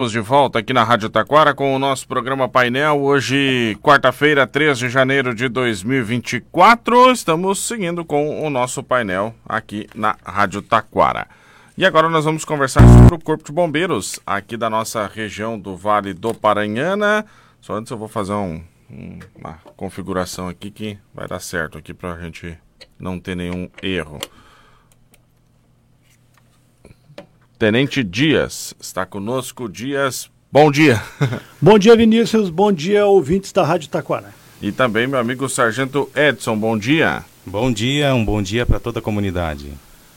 Estamos 0.00 0.12
de 0.12 0.20
volta 0.20 0.60
aqui 0.60 0.72
na 0.72 0.84
Rádio 0.84 1.10
Taquara 1.10 1.52
com 1.52 1.74
o 1.74 1.78
nosso 1.78 2.06
programa 2.06 2.48
Painel. 2.48 3.02
Hoje, 3.02 3.76
quarta-feira, 3.82 4.46
3 4.46 4.78
de 4.78 4.88
janeiro 4.88 5.34
de 5.34 5.48
2024. 5.48 7.10
Estamos 7.10 7.58
seguindo 7.66 8.04
com 8.04 8.46
o 8.46 8.48
nosso 8.48 8.80
painel 8.80 9.34
aqui 9.44 9.88
na 9.96 10.16
Rádio 10.24 10.62
Taquara. 10.62 11.26
E 11.76 11.84
agora 11.84 12.08
nós 12.08 12.24
vamos 12.24 12.44
conversar 12.44 12.86
sobre 12.86 13.16
o 13.16 13.18
Corpo 13.18 13.42
de 13.42 13.50
Bombeiros 13.50 14.20
aqui 14.24 14.56
da 14.56 14.70
nossa 14.70 15.04
região 15.04 15.58
do 15.58 15.76
Vale 15.76 16.14
do 16.14 16.32
Paranhana. 16.32 17.26
Só 17.60 17.74
antes 17.74 17.90
eu 17.90 17.98
vou 17.98 18.06
fazer 18.06 18.34
um, 18.34 18.62
um, 18.88 19.18
uma 19.34 19.54
configuração 19.76 20.48
aqui 20.48 20.70
que 20.70 20.96
vai 21.12 21.26
dar 21.26 21.40
certo 21.40 21.76
aqui 21.76 21.92
para 21.92 22.14
a 22.14 22.20
gente 22.22 22.56
não 23.00 23.18
ter 23.18 23.34
nenhum 23.34 23.68
erro. 23.82 24.20
Tenente 27.58 28.04
Dias 28.04 28.72
está 28.80 29.04
conosco. 29.04 29.68
Dias, 29.68 30.30
bom 30.52 30.70
dia. 30.70 31.02
Bom 31.60 31.76
dia, 31.76 31.96
Vinícius. 31.96 32.50
Bom 32.50 32.70
dia, 32.70 33.04
ouvintes 33.04 33.50
da 33.50 33.64
Rádio 33.64 33.88
Taquara. 33.88 34.32
E 34.62 34.70
também 34.70 35.08
meu 35.08 35.18
amigo 35.18 35.48
Sargento 35.48 36.08
Edson, 36.14 36.56
bom 36.56 36.78
dia. 36.78 37.24
Bom 37.44 37.72
dia, 37.72 38.14
um 38.14 38.24
bom 38.24 38.40
dia 38.40 38.64
para 38.64 38.78
toda 38.78 39.00
a 39.00 39.02
comunidade. 39.02 39.72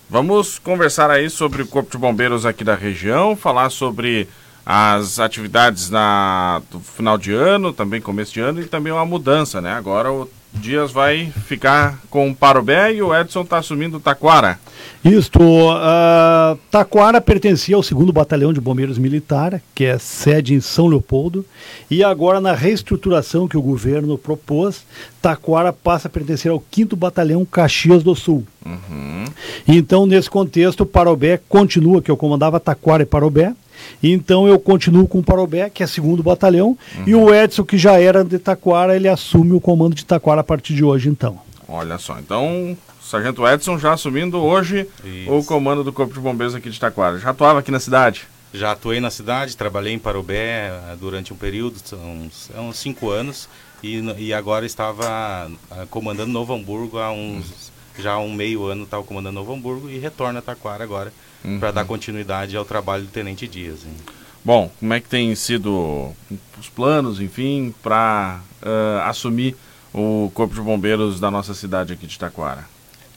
Vamos 0.07 0.59
conversar 0.59 1.09
aí 1.09 1.31
sobre 1.31 1.63
o 1.63 1.67
Corpo 1.67 1.91
de 1.91 1.97
Bombeiros 1.97 2.45
aqui 2.45 2.63
da 2.63 2.75
região, 2.75 3.35
falar 3.35 3.71
sobre 3.71 4.27
as 4.63 5.19
atividades 5.19 5.89
na, 5.89 6.61
do 6.69 6.79
final 6.79 7.17
de 7.17 7.33
ano, 7.33 7.73
também 7.73 7.99
começo 7.99 8.33
de 8.33 8.39
ano 8.39 8.61
e 8.61 8.65
também 8.65 8.93
uma 8.93 9.05
mudança, 9.05 9.59
né? 9.59 9.73
Agora 9.73 10.11
o 10.11 10.29
Dias 10.53 10.91
vai 10.91 11.31
ficar 11.47 11.99
com 12.09 12.29
o 12.29 12.35
Parobé 12.35 12.93
e 12.93 13.01
o 13.01 13.15
Edson 13.15 13.41
está 13.41 13.57
assumindo 13.57 13.97
o 13.97 13.99
Taquara. 13.99 14.59
Isto, 15.03 15.39
uh, 15.41 16.57
Taquara 16.69 17.21
pertencia 17.21 17.75
ao 17.75 17.81
2 17.81 18.11
Batalhão 18.11 18.51
de 18.51 18.59
Bombeiros 18.59 18.97
Militar, 18.97 19.61
que 19.73 19.85
é 19.85 19.97
sede 19.97 20.53
em 20.53 20.59
São 20.59 20.87
Leopoldo, 20.87 21.45
e 21.89 22.03
agora 22.03 22.41
na 22.41 22.53
reestruturação 22.53 23.47
que 23.47 23.57
o 23.57 23.61
governo 23.61 24.17
propôs, 24.17 24.85
Taquara 25.21 25.71
passa 25.71 26.07
a 26.07 26.11
pertencer 26.11 26.51
ao 26.51 26.63
5 26.71 26.95
Batalhão 26.95 27.45
Caxias 27.45 28.03
do 28.03 28.13
Sul. 28.13 28.45
Uhum. 28.65 29.25
Então, 29.67 30.05
nesse 30.05 30.29
contexto, 30.29 30.85
Parobé 30.85 31.39
continua, 31.49 32.01
que 32.01 32.11
eu 32.11 32.17
comandava 32.17 32.59
Taquara 32.59 33.03
e 33.03 33.05
Parobé, 33.07 33.55
então 34.01 34.47
eu 34.47 34.59
continuo 34.59 35.07
com 35.07 35.19
o 35.19 35.23
Parobé, 35.23 35.69
que 35.69 35.83
é 35.83 35.87
segundo 35.87 36.23
batalhão, 36.23 36.77
uhum. 36.97 37.03
e 37.05 37.15
o 37.15 37.33
Edson, 37.33 37.63
que 37.63 37.77
já 37.77 37.99
era 37.99 38.23
de 38.23 38.39
Taquara, 38.39 38.95
ele 38.95 39.07
assume 39.07 39.53
o 39.53 39.61
comando 39.61 39.95
de 39.95 40.05
Taquara 40.05 40.41
a 40.41 40.43
partir 40.43 40.73
de 40.73 40.83
hoje, 40.83 41.09
então. 41.09 41.39
Olha 41.67 41.97
só, 41.97 42.19
então 42.19 42.73
o 42.73 42.77
Sargento 43.01 43.47
Edson 43.47 43.79
já 43.79 43.93
assumindo 43.93 44.37
hoje 44.37 44.87
Isso. 45.03 45.31
o 45.31 45.43
comando 45.43 45.83
do 45.83 45.93
Corpo 45.93 46.13
de 46.13 46.19
Bombeiros 46.19 46.53
aqui 46.53 46.69
de 46.69 46.79
Taquara. 46.79 47.17
Já 47.17 47.29
atuava 47.29 47.59
aqui 47.59 47.71
na 47.71 47.79
cidade? 47.79 48.27
Já 48.53 48.73
atuei 48.73 48.99
na 48.99 49.09
cidade, 49.09 49.55
trabalhei 49.55 49.93
em 49.93 49.99
Parobé 49.99 50.67
eh, 50.67 50.95
durante 50.99 51.31
um 51.31 51.37
período, 51.37 51.77
uns, 51.93 52.51
uns 52.53 52.77
cinco 52.77 53.09
anos, 53.09 53.47
e, 53.81 54.01
e 54.17 54.33
agora 54.33 54.65
estava 54.65 55.49
eh, 55.71 55.87
comandando 55.89 56.33
Novo 56.33 56.53
Hamburgo 56.53 56.97
há 56.97 57.11
uns, 57.11 57.71
já 57.97 58.17
um 58.17 58.33
meio 58.33 58.65
ano 58.65 58.83
estava 58.83 59.03
comandando 59.03 59.35
Novo 59.35 59.53
Hamburgo 59.53 59.89
e 59.89 59.97
retorna 59.97 60.39
a 60.39 60.41
Taquara 60.41 60.83
agora 60.83 61.13
uhum. 61.43 61.59
para 61.59 61.71
dar 61.71 61.85
continuidade 61.85 62.55
ao 62.55 62.65
trabalho 62.65 63.03
do 63.03 63.09
Tenente 63.09 63.47
Dias. 63.47 63.79
Hein? 63.85 63.95
Bom, 64.43 64.71
como 64.79 64.93
é 64.93 64.99
que 64.99 65.07
tem 65.07 65.33
sido 65.35 66.11
os 66.59 66.69
planos, 66.69 67.19
enfim, 67.19 67.73
para 67.83 68.41
uh, 68.61 69.01
assumir 69.07 69.55
o 69.93 70.31
Corpo 70.33 70.55
de 70.55 70.61
Bombeiros 70.61 71.19
da 71.19 71.29
nossa 71.29 71.53
cidade 71.53 71.93
aqui 71.93 72.07
de 72.07 72.17
Taquara? 72.17 72.65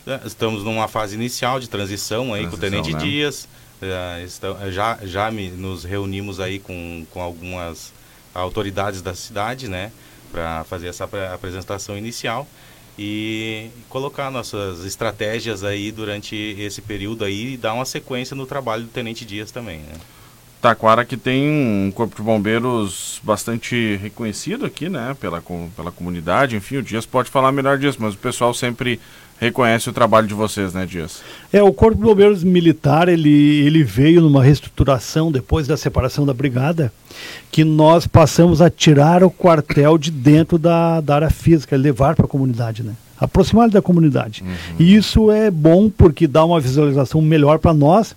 É, 0.06 0.20
estamos 0.26 0.62
numa 0.62 0.86
fase 0.86 1.14
inicial 1.14 1.58
de 1.58 1.68
transição 1.68 2.34
aí 2.34 2.42
transição, 2.42 2.50
com 2.50 2.56
o 2.56 2.60
Tenente 2.60 2.92
né? 2.92 2.98
Dias. 2.98 3.48
Uh, 3.80 4.70
já 4.70 4.98
já 5.02 5.30
me, 5.30 5.48
nos 5.48 5.84
reunimos 5.84 6.40
aí 6.40 6.58
com, 6.58 7.06
com 7.10 7.20
algumas 7.20 7.92
autoridades 8.34 9.00
da 9.00 9.14
cidade, 9.14 9.68
né, 9.68 9.92
para 10.32 10.64
fazer 10.64 10.88
essa 10.88 11.08
apresentação 11.32 11.96
inicial 11.96 12.46
e 12.98 13.70
colocar 13.88 14.30
nossas 14.30 14.84
estratégias 14.84 15.64
aí 15.64 15.90
durante 15.90 16.36
esse 16.36 16.80
período 16.80 17.24
aí 17.24 17.54
e 17.54 17.56
dar 17.56 17.74
uma 17.74 17.84
sequência 17.84 18.36
no 18.36 18.46
trabalho 18.46 18.84
do 18.84 18.88
Tenente 18.88 19.24
Dias 19.24 19.50
também, 19.50 19.78
né? 19.78 19.94
Taquara 20.60 21.04
que 21.04 21.16
tem 21.16 21.46
um 21.46 21.90
corpo 21.90 22.16
de 22.16 22.22
bombeiros 22.22 23.20
bastante 23.22 23.96
reconhecido 23.96 24.64
aqui, 24.64 24.88
né, 24.88 25.14
pela, 25.20 25.42
pela 25.76 25.92
comunidade, 25.92 26.56
enfim, 26.56 26.78
o 26.78 26.82
Dias 26.82 27.04
pode 27.04 27.28
falar 27.28 27.52
melhor 27.52 27.76
disso, 27.76 27.98
mas 28.00 28.14
o 28.14 28.18
pessoal 28.18 28.54
sempre 28.54 28.98
reconhece 29.44 29.88
o 29.88 29.92
trabalho 29.92 30.26
de 30.26 30.34
vocês, 30.34 30.72
né, 30.72 30.86
Dias? 30.86 31.22
É, 31.52 31.62
o 31.62 31.72
Corpo 31.72 31.96
de 31.96 32.02
Bombeiros 32.04 32.42
Militar, 32.42 33.08
ele, 33.08 33.64
ele 33.64 33.84
veio 33.84 34.20
numa 34.20 34.42
reestruturação 34.42 35.30
depois 35.30 35.66
da 35.66 35.76
separação 35.76 36.24
da 36.24 36.32
brigada, 36.32 36.92
que 37.50 37.62
nós 37.62 38.06
passamos 38.06 38.60
a 38.60 38.70
tirar 38.70 39.22
o 39.22 39.30
quartel 39.30 39.98
de 39.98 40.10
dentro 40.10 40.58
da, 40.58 41.00
da 41.00 41.16
área 41.16 41.30
física, 41.30 41.76
levar 41.76 42.14
para 42.14 42.24
a 42.24 42.28
comunidade, 42.28 42.82
né? 42.82 42.94
Aproximar 43.18 43.68
da 43.70 43.80
comunidade. 43.80 44.42
Uhum. 44.42 44.76
E 44.78 44.94
isso 44.94 45.30
é 45.30 45.50
bom 45.50 45.88
porque 45.88 46.26
dá 46.26 46.44
uma 46.44 46.58
visualização 46.58 47.22
melhor 47.22 47.58
para 47.58 47.72
nós 47.72 48.16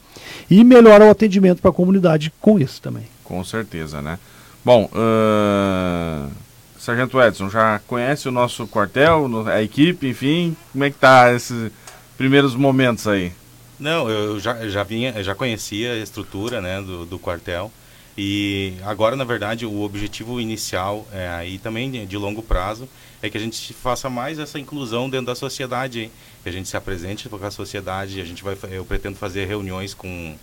e 0.50 0.64
melhora 0.64 1.06
o 1.06 1.10
atendimento 1.10 1.62
para 1.62 1.70
a 1.70 1.74
comunidade 1.74 2.34
com 2.42 2.60
isso 2.60 2.82
também. 2.82 3.04
Com 3.24 3.44
certeza, 3.44 4.02
né? 4.02 4.18
Bom, 4.66 4.90
uh... 4.94 6.47
Sargento 6.88 7.22
Edson, 7.22 7.50
já 7.50 7.80
conhece 7.80 8.30
o 8.30 8.32
nosso 8.32 8.66
quartel, 8.66 9.28
a 9.50 9.62
equipe, 9.62 10.08
enfim, 10.08 10.56
como 10.72 10.86
é 10.86 10.90
que 10.90 10.96
tá 10.96 11.34
esses 11.34 11.70
primeiros 12.18 12.56
momentos 12.56 13.06
aí? 13.10 13.34
Não, 13.78 14.10
eu 14.10 14.40
já, 14.40 14.70
já 14.70 14.84
vinha, 14.84 15.22
já 15.22 15.36
conhecia 15.36 15.92
a 15.92 15.98
estrutura, 15.98 16.62
né, 16.62 16.82
do, 16.82 17.06
do 17.06 17.20
quartel. 17.20 17.70
E 18.18 18.76
agora, 18.86 19.18
na 19.18 19.26
verdade, 19.26 19.66
o 19.66 19.82
objetivo 19.82 20.40
inicial 20.40 21.06
é, 21.12 21.46
e 21.46 21.60
também 21.60 22.06
de 22.06 22.18
longo 22.18 22.42
prazo 22.42 22.88
é 23.22 23.30
que 23.30 23.36
a 23.38 23.42
gente 23.42 23.74
faça 23.74 24.10
mais 24.10 24.40
essa 24.40 24.58
inclusão 24.58 25.10
dentro 25.10 25.26
da 25.26 25.36
sociedade, 25.36 26.04
hein? 26.04 26.12
que 26.42 26.48
a 26.48 26.54
gente 26.54 26.70
se 26.70 26.78
apresente 26.78 27.28
para 27.28 27.50
a 27.50 27.52
sociedade. 27.52 28.22
A 28.22 28.26
gente 28.26 28.46
vai, 28.46 28.58
eu 28.72 28.86
pretendo 28.86 29.18
fazer 29.18 29.46
reuniões 29.46 29.94
com 29.94 30.38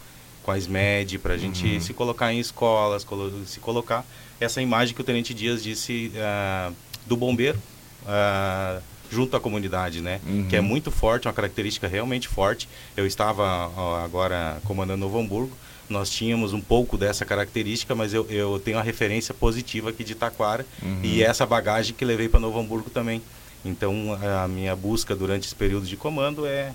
com 0.44 0.50
a 0.50 0.58
SMED 0.58 1.18
para 1.18 1.34
a 1.34 1.38
gente 1.38 1.66
uhum. 1.66 1.80
se 1.80 1.94
colocar 1.94 2.32
em 2.32 2.38
escolas, 2.38 3.06
se 3.46 3.60
colocar 3.60 4.04
essa 4.40 4.60
imagem 4.60 4.94
que 4.94 5.00
o 5.00 5.04
Tenente 5.04 5.32
Dias 5.32 5.62
disse 5.62 6.12
uh, 6.14 6.74
do 7.06 7.16
bombeiro 7.16 7.58
uh, 8.02 8.82
junto 9.10 9.36
à 9.36 9.40
comunidade, 9.40 10.00
né? 10.00 10.20
Uhum. 10.26 10.46
Que 10.48 10.56
é 10.56 10.60
muito 10.60 10.90
forte, 10.90 11.26
uma 11.26 11.34
característica 11.34 11.88
realmente 11.88 12.28
forte. 12.28 12.68
Eu 12.96 13.06
estava 13.06 13.68
uh, 13.68 14.04
agora 14.04 14.58
comandando 14.64 15.00
Novo 15.00 15.18
Hamburgo 15.18 15.56
nós 15.88 16.10
tínhamos 16.10 16.52
um 16.52 16.60
pouco 16.60 16.96
dessa 16.96 17.24
característica, 17.24 17.94
mas 17.94 18.14
eu, 18.14 18.26
eu 18.30 18.58
tenho 18.58 18.78
a 18.78 18.82
referência 18.82 19.34
positiva 19.34 19.90
aqui 19.90 20.02
de 20.02 20.14
Taquara 20.14 20.64
uhum. 20.82 21.00
e 21.02 21.22
essa 21.22 21.44
bagagem 21.44 21.94
que 21.94 22.04
levei 22.04 22.28
para 22.28 22.40
Novo 22.40 22.58
Hamburgo 22.58 22.90
também. 22.90 23.20
Então, 23.64 24.18
a 24.42 24.46
minha 24.46 24.76
busca 24.76 25.16
durante 25.16 25.46
esse 25.46 25.54
período 25.54 25.86
de 25.86 25.96
comando 25.96 26.46
é, 26.46 26.72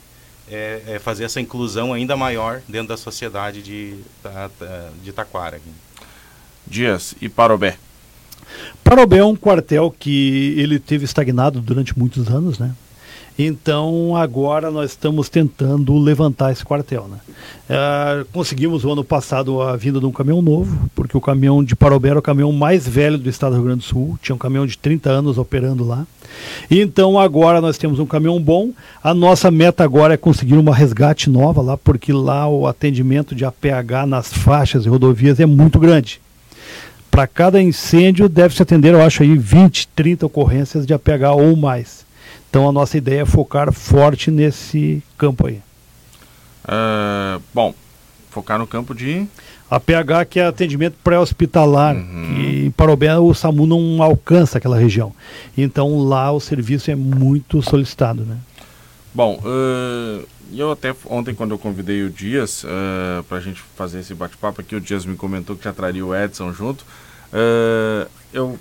é, 0.50 0.82
é 0.88 1.00
fazer 1.00 1.24
essa 1.24 1.40
inclusão 1.40 1.94
ainda 1.94 2.16
maior 2.18 2.62
dentro 2.68 2.90
da 2.90 2.98
sociedade 2.98 3.62
de, 3.62 3.98
de 5.04 5.12
Taquara. 5.12 5.60
Dias 6.66 7.16
e 7.22 7.28
Parobé. 7.28 7.78
Parobé 8.84 9.18
é 9.18 9.26
um 9.26 9.36
quartel 9.36 9.94
que 9.98 10.56
ele 10.58 10.80
teve 10.80 11.06
estagnado 11.06 11.62
durante 11.62 11.98
muitos 11.98 12.28
anos, 12.30 12.60
né? 12.60 12.74
Então 13.42 14.18
agora 14.18 14.70
nós 14.70 14.92
estamos 14.92 15.30
tentando 15.30 15.98
levantar 15.98 16.52
esse 16.52 16.66
quartel. 16.66 17.08
Né? 17.08 17.18
É, 17.70 18.26
conseguimos 18.34 18.84
o 18.84 18.92
ano 18.92 19.02
passado 19.02 19.62
a 19.62 19.78
vinda 19.78 19.98
de 19.98 20.06
um 20.06 20.12
caminhão 20.12 20.42
novo, 20.42 20.90
porque 20.94 21.16
o 21.16 21.22
caminhão 21.22 21.64
de 21.64 21.74
Parobé 21.74 22.10
era 22.10 22.20
o 22.20 22.22
caminhão 22.22 22.52
mais 22.52 22.86
velho 22.86 23.18
do 23.18 23.30
estado 23.30 23.52
do 23.52 23.56
Rio 23.56 23.66
Grande 23.68 23.80
do 23.80 23.86
Sul, 23.86 24.20
tinha 24.22 24.36
um 24.36 24.38
caminhão 24.38 24.68
de 24.68 24.78
30 24.78 25.10
anos 25.10 25.38
operando 25.38 25.88
lá. 25.88 26.06
Então 26.70 27.18
agora 27.18 27.62
nós 27.62 27.78
temos 27.78 27.98
um 27.98 28.06
caminhão 28.06 28.42
bom. 28.42 28.72
A 29.02 29.14
nossa 29.14 29.50
meta 29.50 29.86
agora 29.86 30.16
é 30.16 30.18
conseguir 30.18 30.56
uma 30.56 30.76
resgate 30.76 31.30
nova 31.30 31.62
lá, 31.62 31.78
porque 31.78 32.12
lá 32.12 32.46
o 32.50 32.68
atendimento 32.68 33.34
de 33.34 33.46
APH 33.46 34.06
nas 34.06 34.34
faixas 34.34 34.86
e 34.86 34.90
rodovias 34.90 35.40
é 35.40 35.46
muito 35.46 35.80
grande 35.80 36.20
para 37.10 37.26
cada 37.26 37.62
incêndio 37.62 38.30
deve 38.30 38.56
se 38.56 38.62
atender, 38.62 38.94
eu 38.94 39.02
acho 39.02 39.24
aí 39.24 39.36
20, 39.36 39.90
30 39.90 40.26
ocorrências 40.26 40.86
de 40.86 40.94
APH 40.94 41.34
ou 41.36 41.54
mais. 41.56 42.06
Então 42.50 42.68
a 42.68 42.72
nossa 42.72 42.98
ideia 42.98 43.22
é 43.22 43.26
focar 43.26 43.72
forte 43.72 44.32
nesse 44.32 45.04
campo 45.18 45.48
aí. 45.48 45.62
Uh, 46.66 47.42
bom, 47.54 47.74
focar 48.30 48.58
no 48.58 48.68
campo 48.68 48.94
de. 48.94 49.28
A 49.70 49.80
PH, 49.80 50.26
que 50.26 50.40
é 50.40 50.48
atendimento 50.48 50.96
pré-hospitalar, 51.04 51.96
uhum. 51.96 52.34
que 52.36 52.66
em 52.66 52.72
Parobé 52.72 53.16
o 53.20 53.34
SAMU 53.34 53.68
não 53.68 54.02
alcança 54.02 54.58
aquela 54.58 54.78
região. 54.78 55.14
Então 55.56 56.00
lá 56.08 56.32
o 56.32 56.40
serviço 56.40 56.90
é 56.90 56.96
muito 56.96 57.62
solicitado. 57.62 58.24
Né? 58.24 58.38
Bom, 59.14 59.40
uh, 59.44 60.28
eu 60.52 60.72
até 60.72 60.96
ontem, 61.06 61.36
quando 61.36 61.52
eu 61.52 61.60
convidei 61.60 62.04
o 62.04 62.10
Dias 62.10 62.64
uh, 62.64 63.24
para 63.26 63.38
a 63.38 63.42
gente 63.42 63.62
fazer 63.76 64.00
esse 64.00 64.16
bate-papo 64.16 64.62
aqui, 64.62 64.76
o 64.76 64.82
Dias 64.82 65.06
me 65.06 65.16
comentou 65.16 65.56
que 65.56 65.64
já 65.64 65.74
traria 65.74 66.04
o 66.04 66.16
Edson 66.16 66.52
junto. 66.52 66.84
Uh, 67.32 68.10
eu 68.34 68.58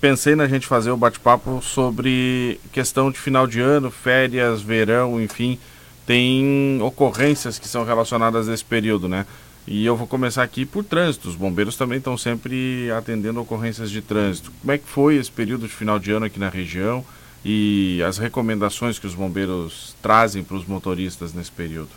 pensei 0.00 0.34
na 0.34 0.48
gente 0.48 0.66
fazer 0.66 0.90
o 0.90 0.96
bate-papo 0.96 1.60
sobre 1.62 2.58
questão 2.72 3.10
de 3.10 3.18
final 3.18 3.46
de 3.46 3.60
ano, 3.60 3.90
férias, 3.90 4.62
verão, 4.62 5.20
enfim, 5.20 5.58
tem 6.06 6.80
ocorrências 6.82 7.58
que 7.58 7.68
são 7.68 7.84
relacionadas 7.84 8.48
a 8.48 8.54
esse 8.54 8.64
período, 8.64 9.08
né? 9.08 9.26
E 9.66 9.84
eu 9.84 9.94
vou 9.96 10.06
começar 10.06 10.42
aqui 10.42 10.64
por 10.64 10.82
trânsito. 10.82 11.28
Os 11.28 11.36
bombeiros 11.36 11.76
também 11.76 11.98
estão 11.98 12.16
sempre 12.16 12.90
atendendo 12.90 13.40
ocorrências 13.40 13.90
de 13.90 14.00
trânsito. 14.00 14.50
Como 14.60 14.72
é 14.72 14.78
que 14.78 14.88
foi 14.88 15.16
esse 15.16 15.30
período 15.30 15.68
de 15.68 15.72
final 15.72 15.98
de 15.98 16.10
ano 16.10 16.26
aqui 16.26 16.40
na 16.40 16.48
região 16.48 17.04
e 17.44 18.02
as 18.02 18.18
recomendações 18.18 18.98
que 18.98 19.06
os 19.06 19.14
bombeiros 19.14 19.94
trazem 20.02 20.42
para 20.42 20.56
os 20.56 20.66
motoristas 20.66 21.32
nesse 21.32 21.52
período? 21.52 21.90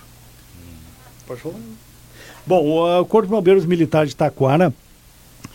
Pode 1.25 1.41
falar. 1.41 1.55
Bom, 2.45 2.99
o 2.99 3.05
Corpo 3.05 3.27
de 3.27 3.31
Bombeiros 3.31 3.65
Militar 3.65 4.05
de 4.05 4.15
Taquara, 4.15 4.73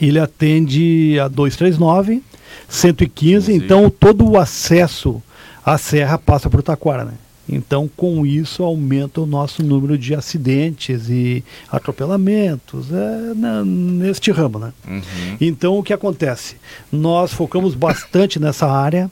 ele 0.00 0.19
atende 0.19 1.19
a 1.21 1.29
239, 1.29 2.23
115, 2.69 3.47
Sim. 3.47 3.55
então 3.55 3.91
todo 3.91 4.29
o 4.29 4.39
acesso 4.39 5.23
à 5.65 5.79
serra 5.79 6.19
passa 6.19 6.49
por 6.49 6.62
Taquara, 6.62 7.05
né? 7.05 7.15
Então, 7.49 7.89
com 7.97 8.27
isso, 8.27 8.62
aumenta 8.62 9.23
o 9.23 9.27
nosso 9.27 9.62
número 9.62 9.97
de 9.97 10.15
acidentes 10.15 11.09
e 11.09 11.43
atropelamentos 11.73 12.93
é, 12.93 13.35
na, 13.35 13.65
neste 13.65 14.31
ramo. 14.31 14.59
Né? 14.59 14.73
Uhum. 14.87 15.03
Então, 15.41 15.79
o 15.79 15.83
que 15.83 15.95
acontece? 15.95 16.56
Nós 16.93 17.33
focamos 17.33 17.75
bastante 17.75 18.39
nessa 18.39 18.71
área. 18.71 19.11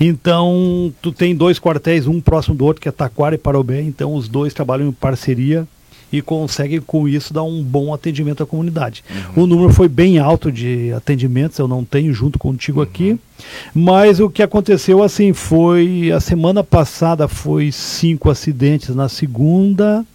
Então, 0.00 0.94
tu 1.02 1.12
tem 1.12 1.36
dois 1.36 1.58
quartéis, 1.58 2.06
um 2.06 2.22
próximo 2.22 2.54
do 2.54 2.64
outro, 2.64 2.80
que 2.80 2.88
é 2.88 2.92
Taquara 2.92 3.34
e 3.34 3.38
Parobé. 3.38 3.82
Então, 3.82 4.14
os 4.14 4.28
dois 4.28 4.54
trabalham 4.54 4.88
em 4.88 4.92
parceria 4.92 5.68
e 6.14 6.22
conseguem 6.22 6.80
com 6.80 7.08
isso 7.08 7.34
dar 7.34 7.42
um 7.42 7.60
bom 7.60 7.92
atendimento 7.92 8.42
à 8.42 8.46
comunidade. 8.46 9.02
Uhum. 9.36 9.42
O 9.42 9.46
número 9.48 9.72
foi 9.72 9.88
bem 9.88 10.18
alto 10.18 10.52
de 10.52 10.92
atendimentos, 10.92 11.58
eu 11.58 11.66
não 11.66 11.84
tenho 11.84 12.14
junto 12.14 12.38
contigo 12.38 12.78
uhum. 12.78 12.84
aqui, 12.84 13.18
mas 13.74 14.20
o 14.20 14.30
que 14.30 14.42
aconteceu 14.42 15.02
assim 15.02 15.32
foi 15.32 16.12
a 16.12 16.20
semana 16.20 16.62
passada 16.62 17.26
foi 17.26 17.72
cinco 17.72 18.30
acidentes 18.30 18.94
na 18.94 19.08
segunda, 19.08 20.06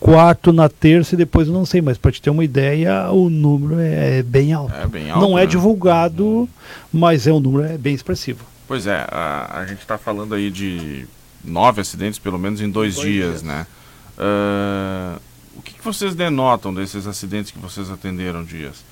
quatro 0.00 0.54
na 0.54 0.70
terça 0.70 1.14
e 1.14 1.18
depois 1.18 1.48
eu 1.48 1.52
não 1.52 1.66
sei, 1.66 1.82
mas 1.82 1.98
para 1.98 2.12
te 2.12 2.22
ter 2.22 2.30
uma 2.30 2.44
ideia, 2.44 3.10
o 3.10 3.28
número 3.28 3.78
é 3.78 4.22
bem 4.22 4.54
alto. 4.54 4.74
É 4.74 4.86
bem 4.86 5.10
alto 5.10 5.20
não 5.20 5.36
é 5.36 5.42
né? 5.42 5.44
é 5.44 5.46
divulgado, 5.46 6.24
uhum. 6.24 6.48
mas 6.90 7.26
é 7.26 7.32
um 7.32 7.40
número 7.40 7.64
é 7.64 7.76
bem 7.76 7.94
expressivo. 7.94 8.42
Pois 8.66 8.86
é, 8.86 9.06
a, 9.10 9.60
a 9.60 9.66
gente 9.66 9.80
está 9.80 9.98
falando 9.98 10.34
aí 10.34 10.50
de 10.50 11.06
nove 11.44 11.82
acidentes 11.82 12.18
pelo 12.18 12.38
menos 12.38 12.62
em 12.62 12.70
dois, 12.70 12.94
dois 12.94 13.06
dias, 13.06 13.28
dias, 13.28 13.42
né? 13.42 13.66
Uh, 14.18 15.20
o 15.56 15.62
que, 15.62 15.74
que, 15.74 15.84
vocês 15.84 16.14
denotam 16.14 16.72
desses 16.72 17.06
acidentes 17.06 17.50
que 17.50 17.58
vocês 17.58 17.90
atenderam, 17.90 18.44
Dias? 18.44 18.84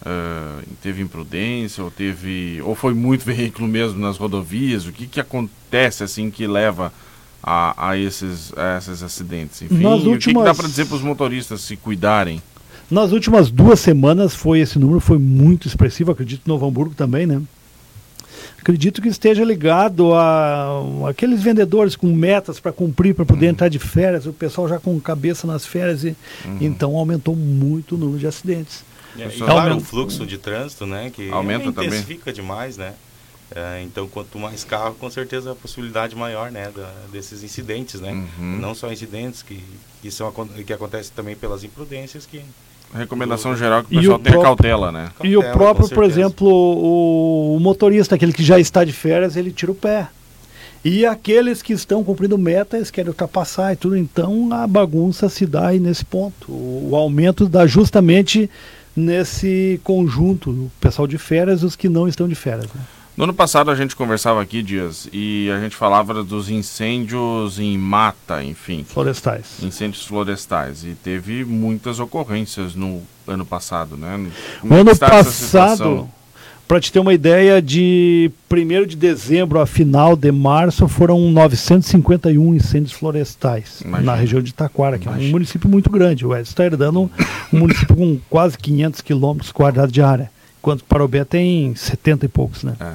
Uh, 0.00 0.66
teve 0.82 1.00
imprudência 1.00 1.84
ou 1.84 1.90
teve 1.90 2.60
ou 2.62 2.74
foi 2.74 2.92
muito 2.92 3.22
veículo 3.26 3.68
mesmo 3.68 3.98
nas 4.00 4.16
rodovias? 4.16 4.86
O 4.86 4.92
que, 4.92 5.06
que 5.06 5.20
acontece 5.20 6.02
assim 6.02 6.30
que 6.30 6.46
leva 6.46 6.92
a, 7.42 7.90
a, 7.90 7.96
esses, 7.96 8.52
a 8.56 8.78
esses 8.78 9.02
acidentes? 9.02 9.62
Enfim, 9.62 9.84
últimas... 9.84 10.04
o 10.04 10.18
que, 10.18 10.34
que 10.34 10.42
dá 10.42 10.54
para 10.54 10.68
dizer 10.68 10.86
para 10.86 10.96
os 10.96 11.02
motoristas 11.02 11.60
se 11.60 11.76
cuidarem? 11.76 12.42
Nas 12.90 13.12
últimas 13.12 13.50
duas 13.50 13.80
semanas 13.80 14.34
foi 14.34 14.60
esse 14.60 14.78
número 14.78 15.00
foi 15.00 15.18
muito 15.18 15.66
expressivo, 15.66 16.10
acredito 16.12 16.42
no 16.46 16.54
Novo 16.54 16.66
Hamburgo 16.66 16.94
também, 16.94 17.26
né? 17.26 17.40
Acredito 18.58 19.00
que 19.00 19.08
esteja 19.08 19.44
ligado 19.44 20.14
a, 20.14 20.80
a 21.04 21.10
aqueles 21.10 21.42
vendedores 21.42 21.96
com 21.96 22.06
metas 22.06 22.60
para 22.60 22.72
cumprir 22.72 23.14
para 23.14 23.24
poder 23.24 23.46
uhum. 23.46 23.52
entrar 23.52 23.68
de 23.68 23.78
férias, 23.78 24.26
o 24.26 24.32
pessoal 24.32 24.68
já 24.68 24.78
com 24.78 24.98
cabeça 25.00 25.46
nas 25.46 25.66
férias 25.66 26.04
e 26.04 26.16
uhum. 26.44 26.58
então 26.60 26.96
aumentou 26.96 27.36
muito 27.36 27.94
o 27.94 27.98
número 27.98 28.18
de 28.18 28.26
acidentes. 28.26 28.84
É, 29.18 29.26
e 29.26 29.38
claro, 29.38 29.76
o 29.76 29.80
fluxo 29.80 30.24
de 30.24 30.38
trânsito, 30.38 30.86
né, 30.86 31.10
que 31.10 31.30
aumenta 31.30 31.66
intensifica 31.66 32.32
também. 32.32 32.34
demais, 32.34 32.76
né? 32.76 32.94
É, 33.54 33.82
então, 33.82 34.08
quanto 34.08 34.38
mais 34.38 34.64
carro, 34.64 34.94
com 34.94 35.10
certeza 35.10 35.52
a 35.52 35.54
possibilidade 35.54 36.16
maior, 36.16 36.50
né, 36.50 36.70
da, 36.74 36.90
desses 37.12 37.42
incidentes, 37.42 38.00
né? 38.00 38.12
Uhum. 38.12 38.58
Não 38.58 38.74
só 38.74 38.90
incidentes 38.90 39.42
que 39.42 39.62
que 40.02 40.10
são 40.10 40.32
que 40.66 40.72
acontece 40.72 41.12
também 41.12 41.36
pelas 41.36 41.62
imprudências 41.62 42.26
que 42.26 42.42
Recomendação 42.94 43.56
geral 43.56 43.82
que 43.82 43.96
o 43.96 44.00
pessoal 44.00 44.18
tenha 44.18 44.40
cautela, 44.40 44.92
né? 44.92 45.10
e 45.24 45.36
o 45.36 45.42
próprio, 45.52 45.88
por 45.88 46.04
exemplo, 46.04 46.46
o, 46.46 47.56
o, 47.56 47.60
motorista, 47.60 48.14
aquele 48.14 48.32
que 48.32 48.42
já 48.42 48.58
está 48.58 48.84
de 48.84 48.92
férias, 48.92 49.34
ele 49.34 49.50
tira 49.50 49.72
o 49.72 49.74
pé. 49.74 50.08
E 50.84 51.06
aqueles 51.06 51.62
que 51.62 51.72
estão 51.72 52.04
cumprindo 52.04 52.36
metas 52.36 52.90
querem 52.90 53.08
ultrapassar 53.08 53.72
e 53.72 53.76
tudo. 53.76 53.96
Então 53.96 54.48
a 54.52 54.66
bagunça 54.66 55.28
se 55.28 55.46
dá 55.46 55.68
aí 55.68 55.78
nesse 55.78 56.04
ponto. 56.04 56.50
O, 56.50 56.90
o 56.90 56.96
aumento 56.96 57.48
dá 57.48 57.66
justamente 57.66 58.50
nesse 58.94 59.80
conjunto, 59.82 60.50
o 60.50 60.70
pessoal 60.80 61.06
de 61.06 61.16
férias 61.16 61.62
e 61.62 61.66
os 61.66 61.76
que 61.76 61.88
não 61.88 62.06
estão 62.06 62.28
de 62.28 62.34
férias. 62.34 62.66
Né? 62.74 62.80
No 63.14 63.24
ano 63.24 63.34
passado 63.34 63.70
a 63.70 63.74
gente 63.74 63.94
conversava 63.94 64.40
aqui, 64.40 64.62
Dias, 64.62 65.06
e 65.12 65.50
a 65.50 65.60
gente 65.60 65.76
falava 65.76 66.24
dos 66.24 66.48
incêndios 66.48 67.58
em 67.58 67.76
mata, 67.76 68.42
enfim. 68.42 68.84
Florestais. 68.88 69.62
Incêndios 69.62 70.06
florestais. 70.06 70.82
E 70.82 70.94
teve 70.94 71.44
muitas 71.44 72.00
ocorrências 72.00 72.74
no 72.74 73.02
ano 73.28 73.44
passado, 73.44 73.98
né? 73.98 74.16
no 74.64 74.76
ano 74.76 74.96
passado, 74.96 76.08
para 76.66 76.80
te 76.80 76.90
ter 76.90 77.00
uma 77.00 77.12
ideia, 77.12 77.60
de 77.60 78.30
1 78.50 78.86
de 78.86 78.96
dezembro 78.96 79.60
a 79.60 79.66
final 79.66 80.16
de 80.16 80.32
março 80.32 80.88
foram 80.88 81.20
951 81.30 82.54
incêndios 82.54 82.92
florestais 82.92 83.82
Imagina. 83.82 84.10
na 84.10 84.18
região 84.18 84.40
de 84.40 84.54
Taquara, 84.54 84.96
que 84.98 85.04
Imagina. 85.04 85.26
é 85.26 85.28
um 85.28 85.32
município 85.32 85.68
muito 85.68 85.90
grande. 85.90 86.24
O 86.24 86.34
Edson 86.34 86.50
está 86.50 86.64
herdando 86.64 87.10
um 87.52 87.58
município 87.58 87.94
com 87.94 88.18
quase 88.30 88.56
500 88.56 89.02
quilômetros 89.02 89.52
quadrados 89.52 89.92
de 89.92 90.00
área 90.00 90.30
enquanto 90.62 90.84
Parobé 90.84 91.24
tem 91.24 91.74
70 91.74 92.26
e 92.26 92.28
poucos, 92.28 92.62
né? 92.62 92.76
É. 92.78 92.92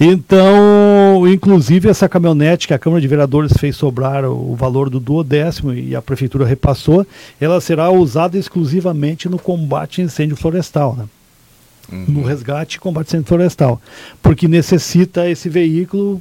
Então, 0.00 1.24
inclusive 1.28 1.88
essa 1.88 2.08
caminhonete 2.08 2.66
que 2.66 2.74
a 2.74 2.78
Câmara 2.78 3.00
de 3.00 3.06
Vereadores 3.06 3.52
fez 3.56 3.76
sobrar 3.76 4.24
o 4.24 4.56
valor 4.56 4.90
do 4.90 4.98
duodécimo 4.98 5.72
e 5.72 5.94
a 5.94 6.02
Prefeitura 6.02 6.44
repassou, 6.44 7.06
ela 7.40 7.60
será 7.60 7.88
usada 7.92 8.36
exclusivamente 8.36 9.28
no 9.28 9.38
combate 9.38 10.00
a 10.00 10.04
incêndio 10.04 10.36
florestal, 10.36 10.96
né? 10.96 11.04
Uhum. 11.92 12.04
No 12.08 12.22
resgate 12.24 12.76
e 12.76 12.80
combate 12.80 13.06
a 13.06 13.08
incêndio 13.10 13.28
florestal. 13.28 13.80
Porque 14.20 14.48
necessita 14.48 15.30
esse 15.30 15.48
veículo 15.48 16.20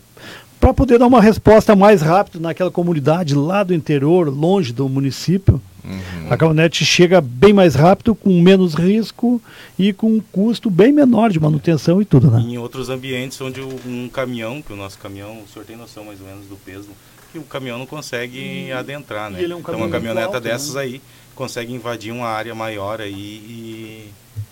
para 0.60 0.72
poder 0.72 1.00
dar 1.00 1.08
uma 1.08 1.22
resposta 1.22 1.76
mais 1.76 2.04
rápida 2.04 2.40
naquela 2.40 2.70
comunidade 2.70 3.34
lá 3.34 3.64
do 3.64 3.74
interior, 3.74 4.30
longe 4.30 4.72
do 4.72 4.88
município, 4.88 5.60
Uhum. 5.86 6.28
A 6.32 6.38
caminhonete 6.38 6.84
chega 6.84 7.22
bem 7.22 7.54
mais 7.54 7.76
rápido, 7.76 8.16
com 8.16 8.42
menos 8.42 8.74
risco 8.74 9.42
e 9.78 9.94
com 9.94 10.08
um 10.08 10.22
custo 10.32 10.70
bem 10.70 10.92
menor 10.92 11.30
de 11.30 11.40
manutenção 11.40 12.02
e 12.02 12.06
tudo, 12.06 12.32
né? 12.32 12.40
Em 12.40 12.58
outros 12.58 12.90
ambientes 12.90 13.40
onde 13.40 13.62
um 13.62 14.10
caminhão, 14.12 14.62
que 14.62 14.74
o 14.74 14.76
nosso 14.76 14.98
caminhão, 14.98 15.44
o 15.44 15.48
senhor 15.48 15.66
tem 15.66 15.76
noção 15.76 16.06
mais 16.06 16.20
ou 16.20 16.26
menos 16.26 16.48
do 16.48 16.56
peso, 16.56 16.90
que 17.32 17.38
o 17.38 17.44
caminhão 17.44 17.78
não 17.78 17.86
consegue 17.86 18.70
hum. 18.72 18.78
adentrar, 18.78 19.30
né? 19.30 19.44
É 19.44 19.56
um 19.56 19.60
então 19.60 19.76
uma 19.76 19.90
caminhoneta 19.90 20.28
alto, 20.28 20.40
dessas 20.40 20.74
né? 20.74 20.82
aí 20.82 21.02
consegue 21.36 21.74
invadir 21.74 22.12
uma 22.12 22.28
área 22.28 22.56
maior 22.56 23.02
aí 23.02 23.12
e, 23.12 24.10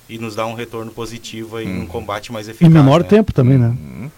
e 0.09 0.17
nos 0.19 0.35
dar 0.35 0.45
um 0.45 0.53
retorno 0.53 0.91
positivo 0.91 1.57
aí, 1.57 1.65
uhum. 1.65 1.83
um 1.83 1.87
combate 1.87 2.31
mais 2.31 2.47
eficaz. 2.47 2.69
Em 2.69 2.73
menor 2.73 3.01
né? 3.01 3.09
tempo 3.09 3.33
também, 3.33 3.57
né? 3.57 3.67
Uhum. 3.67 4.11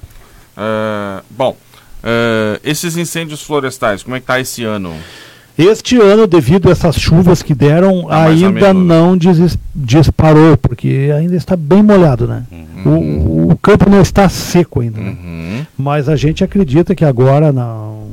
Uh, 0.57 1.23
bom, 1.29 1.51
uh, 1.51 2.59
esses 2.63 2.97
incêndios 2.97 3.41
florestais, 3.41 4.03
como 4.03 4.15
é 4.15 4.19
que 4.19 4.23
está 4.23 4.39
esse 4.39 4.63
ano? 4.63 4.95
Este 5.57 5.97
ano, 5.97 6.27
devido 6.27 6.67
a 6.67 6.71
essas 6.71 6.97
chuvas 6.97 7.41
que 7.41 7.55
deram, 7.55 8.07
tá 8.07 8.25
ainda 8.25 8.73
não 8.73 9.17
dis 9.17 9.57
disparou, 9.73 10.57
porque 10.57 11.11
ainda 11.15 11.35
está 11.35 11.55
bem 11.55 11.81
molhado, 11.81 12.27
né? 12.27 12.43
Uhum. 12.51 13.47
O, 13.47 13.51
o, 13.51 13.57
campo 13.57 13.89
não 13.89 14.01
está 14.01 14.27
seco 14.27 14.81
ainda, 14.81 14.99
né? 14.99 15.09
uhum. 15.11 15.65
Mas 15.77 16.09
a 16.09 16.15
gente 16.15 16.43
acredita 16.43 16.93
que 16.93 17.05
agora, 17.05 17.53
não, 17.53 18.07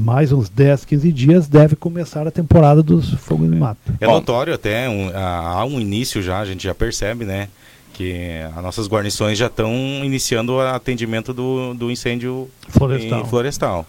mais 0.00 0.30
uns 0.30 0.48
10, 0.48 0.84
15 0.84 1.12
dias, 1.12 1.48
deve 1.48 1.74
começar 1.74 2.26
a 2.26 2.30
temporada 2.30 2.82
dos 2.82 3.12
fogos 3.14 3.50
de 3.50 3.56
mato. 3.56 3.78
É 4.00 4.06
notório 4.06 4.54
até, 4.54 4.88
um, 4.88 5.10
há 5.12 5.64
um 5.64 5.80
início 5.80 6.22
já, 6.22 6.38
a 6.38 6.44
gente 6.44 6.64
já 6.64 6.74
percebe, 6.74 7.24
né? 7.24 7.48
Que 7.94 8.42
as 8.54 8.62
nossas 8.62 8.86
guarnições 8.86 9.36
já 9.36 9.46
estão 9.46 9.72
iniciando 10.04 10.52
o 10.54 10.60
atendimento 10.60 11.32
do, 11.34 11.74
do 11.74 11.90
incêndio 11.90 12.48
florestal. 12.68 13.26
florestal 13.26 13.86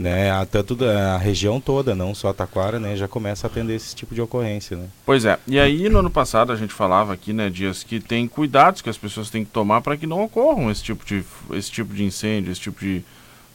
né, 0.00 0.30
a, 0.30 0.46
tanto 0.46 0.82
a 0.82 1.18
região 1.18 1.60
toda, 1.60 1.94
não 1.94 2.14
só 2.14 2.28
a 2.28 2.34
Taquara, 2.34 2.80
né, 2.80 2.96
já 2.96 3.06
começa 3.06 3.46
a 3.46 3.50
atender 3.50 3.74
esse 3.74 3.94
tipo 3.94 4.14
de 4.14 4.22
ocorrência, 4.22 4.74
né. 4.74 4.86
Pois 5.04 5.26
é. 5.26 5.38
E 5.46 5.60
aí 5.60 5.90
no 5.90 5.98
ano 5.98 6.10
passado 6.10 6.50
a 6.52 6.56
gente 6.56 6.72
falava 6.72 7.12
aqui, 7.12 7.34
né, 7.34 7.50
Dias, 7.50 7.84
que 7.84 8.00
tem 8.00 8.26
cuidados 8.26 8.80
que 8.80 8.88
as 8.88 8.96
pessoas 8.96 9.28
têm 9.28 9.44
que 9.44 9.50
tomar 9.50 9.82
para 9.82 9.98
que 9.98 10.06
não 10.06 10.24
ocorram 10.24 10.70
esse 10.70 10.82
tipo 10.82 11.04
de 11.04 11.22
esse 11.52 11.70
tipo 11.70 11.92
de 11.92 12.02
incêndio, 12.02 12.50
esse 12.50 12.62
tipo 12.62 12.80
de 12.80 13.04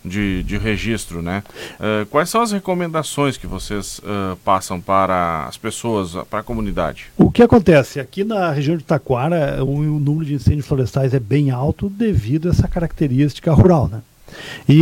de, 0.04 0.44
de 0.44 0.56
registro, 0.60 1.20
né? 1.20 1.44
Uh, 1.80 2.06
quais 2.06 2.30
são 2.30 2.40
as 2.42 2.52
recomendações 2.52 3.38
que 3.38 3.48
vocês 3.48 3.98
uh, 4.00 4.36
passam 4.46 4.80
para 4.80 5.46
as 5.48 5.58
pessoas, 5.58 6.14
para 6.30 6.42
a 6.42 6.44
comunidade? 6.44 7.08
O 7.18 7.32
que 7.32 7.42
acontece? 7.42 8.00
Aqui 8.00 8.24
na 8.24 8.52
região 8.52 8.78
de 8.78 8.84
Taquara, 8.84 9.64
o, 9.64 9.78
o 9.78 10.00
número 10.00 10.26
de 10.26 10.36
incêndios 10.36 10.68
florestais 10.68 11.16
é 11.16 11.20
bem 11.20 11.50
alto 11.50 11.90
devido 11.90 12.50
a 12.50 12.52
essa 12.52 12.68
característica 12.68 13.52
rural, 13.52 13.88
né? 13.88 14.04
E 14.68 14.82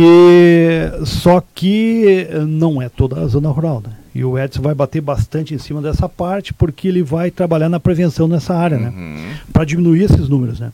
só 1.04 1.42
que 1.54 2.26
não 2.46 2.80
é 2.80 2.88
toda 2.88 3.20
a 3.20 3.26
zona 3.26 3.48
rural, 3.50 3.82
né? 3.84 3.92
E 4.14 4.24
o 4.24 4.38
Edson 4.38 4.62
vai 4.62 4.74
bater 4.74 5.00
bastante 5.00 5.54
em 5.54 5.58
cima 5.58 5.82
dessa 5.82 6.08
parte 6.08 6.54
porque 6.54 6.86
ele 6.88 7.02
vai 7.02 7.30
trabalhar 7.30 7.68
na 7.68 7.80
prevenção 7.80 8.28
nessa 8.28 8.54
área, 8.54 8.78
né? 8.78 8.88
uhum. 8.96 9.30
Para 9.52 9.64
diminuir 9.64 10.04
esses 10.04 10.28
números, 10.28 10.60
né? 10.60 10.72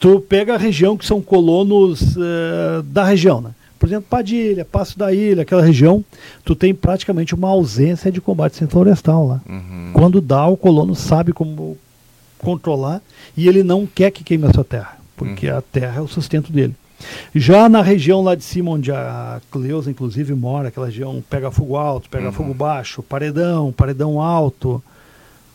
Tu 0.00 0.20
pega 0.20 0.54
a 0.54 0.58
região 0.58 0.96
que 0.96 1.04
são 1.04 1.20
colonos 1.20 2.16
uh, 2.16 2.82
da 2.84 3.04
região, 3.04 3.40
né? 3.40 3.50
Por 3.78 3.88
exemplo, 3.88 4.06
Padilha, 4.08 4.64
Passo 4.64 4.98
da 4.98 5.12
Ilha, 5.12 5.42
aquela 5.42 5.62
região, 5.62 6.04
tu 6.44 6.54
tem 6.54 6.72
praticamente 6.72 7.34
uma 7.34 7.48
ausência 7.48 8.10
de 8.10 8.20
combate 8.20 8.56
sem 8.56 8.66
florestal 8.68 9.26
lá. 9.26 9.40
Uhum. 9.48 9.90
Quando 9.92 10.20
dá, 10.20 10.46
o 10.46 10.56
colono 10.56 10.94
sabe 10.94 11.32
como 11.32 11.76
controlar 12.38 13.00
e 13.36 13.48
ele 13.48 13.62
não 13.62 13.86
quer 13.86 14.10
que 14.10 14.24
queime 14.24 14.46
a 14.46 14.52
sua 14.52 14.64
terra, 14.64 14.96
porque 15.16 15.48
Uhum. 15.48 15.58
a 15.58 15.62
terra 15.62 15.98
é 15.98 16.00
o 16.00 16.08
sustento 16.08 16.52
dele. 16.52 16.74
Já 17.34 17.68
na 17.68 17.82
região 17.82 18.22
lá 18.22 18.34
de 18.34 18.44
cima, 18.44 18.70
onde 18.72 18.90
a 18.92 19.40
Cleusa, 19.50 19.90
inclusive, 19.90 20.34
mora, 20.34 20.68
aquela 20.68 20.86
região 20.86 21.22
pega 21.28 21.50
fogo 21.50 21.76
alto, 21.76 22.08
pega 22.08 22.26
Uhum. 22.26 22.32
fogo 22.32 22.54
baixo, 22.54 23.02
paredão, 23.02 23.72
paredão 23.72 24.20
alto, 24.20 24.82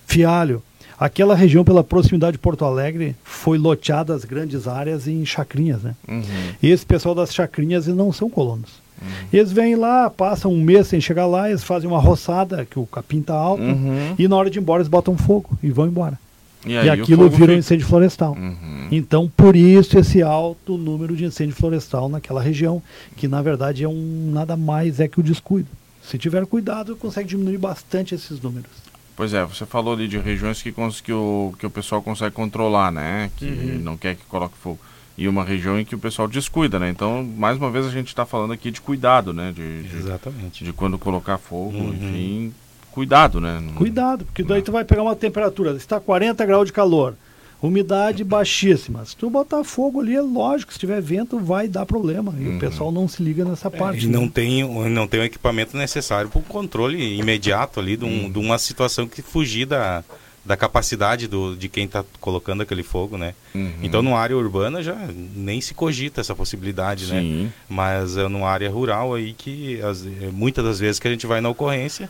fialho. 0.05 0.61
Aquela 0.99 1.35
região, 1.35 1.63
pela 1.63 1.83
proximidade 1.83 2.33
de 2.33 2.37
Porto 2.39 2.65
Alegre, 2.65 3.15
foi 3.23 3.57
loteada 3.59 4.15
as 4.15 4.25
grandes 4.25 4.67
áreas 4.67 5.07
em 5.07 5.23
chacrinhas, 5.25 5.83
né? 5.83 5.93
Uhum. 6.07 6.23
E 6.61 6.71
esse 6.71 6.83
pessoal 6.85 7.13
das 7.13 7.31
chacrinhas 7.33 7.85
não 7.87 8.11
são 8.11 8.29
colonos. 8.29 8.85
Eles 9.31 9.51
vêm 9.51 9.75
lá, 9.75 10.09
passam 10.09 10.51
um 10.51 10.59
mês 10.59 10.87
sem 10.87 10.99
chegar 10.99 11.27
lá, 11.27 11.47
eles 11.49 11.63
fazem 11.63 11.87
uma 11.87 11.99
roçada, 11.99 12.65
que 12.65 12.79
o 12.79 12.85
capim 12.87 13.21
tá 13.21 13.35
alto, 13.35 13.61
Uhum. 13.61 14.15
e 14.17 14.27
na 14.27 14.35
hora 14.35 14.49
de 14.49 14.57
ir 14.57 14.61
embora 14.61 14.81
eles 14.81 14.87
botam 14.89 15.15
fogo 15.15 15.51
e 15.61 15.69
vão 15.69 15.85
embora. 15.85 16.17
E, 16.65 16.71
E, 16.73 16.89
aquilo 16.89 17.29
vira 17.29 17.53
um 17.53 17.57
incêndio 17.57 17.85
florestal. 17.87 18.33
Uhum. 18.33 18.87
Então, 18.91 19.31
por 19.35 19.55
isso 19.55 19.97
esse 19.97 20.21
alto 20.21 20.77
número 20.77 21.15
de 21.15 21.23
incêndio 21.25 21.55
florestal 21.55 22.09
naquela 22.09 22.41
região, 22.41 22.81
que 23.15 23.27
na 23.27 23.41
verdade 23.41 23.83
é 23.83 23.87
um 23.89 24.31
nada 24.33 24.57
mais 24.57 24.99
é 24.99 25.07
que 25.07 25.19
o 25.19 25.23
descuido. 25.23 25.67
Se 26.01 26.17
tiver 26.17 26.45
cuidado, 26.45 26.95
consegue 26.95 27.27
diminuir 27.29 27.57
bastante 27.57 28.15
esses 28.15 28.41
números. 28.41 28.71
Pois 29.15 29.33
é, 29.33 29.43
você 29.43 29.65
falou 29.65 29.93
ali 29.93 30.07
de 30.07 30.17
regiões 30.17 30.61
que, 30.61 30.71
cons- 30.71 31.01
que, 31.01 31.11
o, 31.11 31.53
que 31.57 31.65
o 31.65 31.69
pessoal 31.69 32.01
consegue 32.01 32.33
controlar, 32.35 32.91
né? 32.91 33.29
Que 33.37 33.45
Uhum. 33.45 33.79
não 33.83 33.97
quer 33.97 34.15
que 34.15 34.23
coloque 34.25 34.55
fogo. 34.61 34.79
E 35.17 35.27
uma 35.27 35.43
região 35.43 35.79
em 35.79 35.83
que 35.83 35.95
o 35.95 35.99
pessoal 35.99 36.27
descuida, 36.27 36.77
né? 36.77 36.89
Então, 36.89 37.23
mais 37.23 37.57
uma 37.57 37.71
vez, 37.71 37.85
a 37.87 37.89
gente 37.89 38.07
está 38.09 38.25
falando 38.25 38.53
aqui 38.53 38.69
de 38.69 38.79
cuidado, 38.79 39.33
né? 39.33 39.51
De, 39.51 39.83
de, 39.83 39.97
Exatamente. 39.97 40.63
de 40.63 40.71
quando 40.71 40.97
colocar 40.99 41.37
fogo, 41.39 41.75
Uhum. 41.77 41.93
enfim, 41.93 42.53
cuidado, 43.01 43.39
né? 43.39 43.61
Cuidado, 43.75 44.25
porque 44.25 44.41
daí 44.41 44.63
tu 44.63 44.71
vai 44.71 44.83
pegar 44.83 45.03
uma 45.03 45.15
temperatura, 45.15 45.71
está 45.73 45.99
40 45.99 46.43
graus 46.47 46.65
de 46.65 46.73
calor, 46.73 47.13
umidade 47.61 48.23
baixíssima. 48.23 49.05
Se 49.05 49.15
tu 49.15 49.29
botar 49.29 49.63
fogo 49.63 50.01
ali, 50.01 50.15
é 50.15 50.21
lógico, 50.21 50.73
se 50.73 50.79
tiver 50.79 50.99
vento, 50.99 51.37
vai 51.37 51.67
dar 51.67 51.85
problema. 51.85 52.33
E 52.39 52.47
Uhum. 52.47 52.57
o 52.57 52.59
pessoal 52.59 52.91
não 52.91 53.07
se 53.07 53.21
liga 53.21 53.45
nessa 53.45 53.69
parte. 53.69 53.99
É, 53.99 54.03
E 54.03 54.07
né? 54.07 54.17
não 54.17 54.27
tem, 54.27 54.63
o- 54.63 54.89
não 54.89 55.07
tem 55.07 55.19
o 55.19 55.23
equipamento 55.23 55.77
necessário 55.77 56.27
para 56.29 56.39
o 56.39 56.43
controle 56.43 57.17
imediato 57.19 57.79
ali 57.79 57.95
de, 57.95 58.03
um- 58.05 58.31
de 58.31 58.39
uma 58.39 58.57
situação 58.57 59.07
que 59.07 59.21
fugir 59.21 59.65
da, 59.67 60.03
da 60.45 60.55
capacidade 60.57 61.27
do, 61.27 61.55
de 61.55 61.67
quem 61.67 61.85
está 61.85 62.03
colocando 62.21 62.61
aquele 62.61 62.83
fogo, 62.83 63.17
né? 63.17 63.33
Uhum. 63.53 63.71
Então, 63.83 64.01
numa 64.01 64.17
área 64.19 64.35
urbana 64.37 64.81
já 64.81 64.95
nem 65.35 65.59
se 65.61 65.73
cogita 65.73 66.21
essa 66.21 66.33
possibilidade, 66.35 67.05
né? 67.11 67.21
Sim. 67.21 67.51
Mas 67.67 68.17
é 68.17 68.27
numa 68.27 68.47
área 68.49 68.69
rural 68.69 69.13
aí 69.13 69.33
que 69.33 69.81
as- 69.81 70.05
é, 70.05 70.29
muitas 70.31 70.63
das 70.63 70.79
vezes 70.79 70.99
que 70.99 71.07
a 71.07 71.11
gente 71.11 71.25
vai 71.27 71.41
na 71.41 71.49
ocorrência 71.49 72.09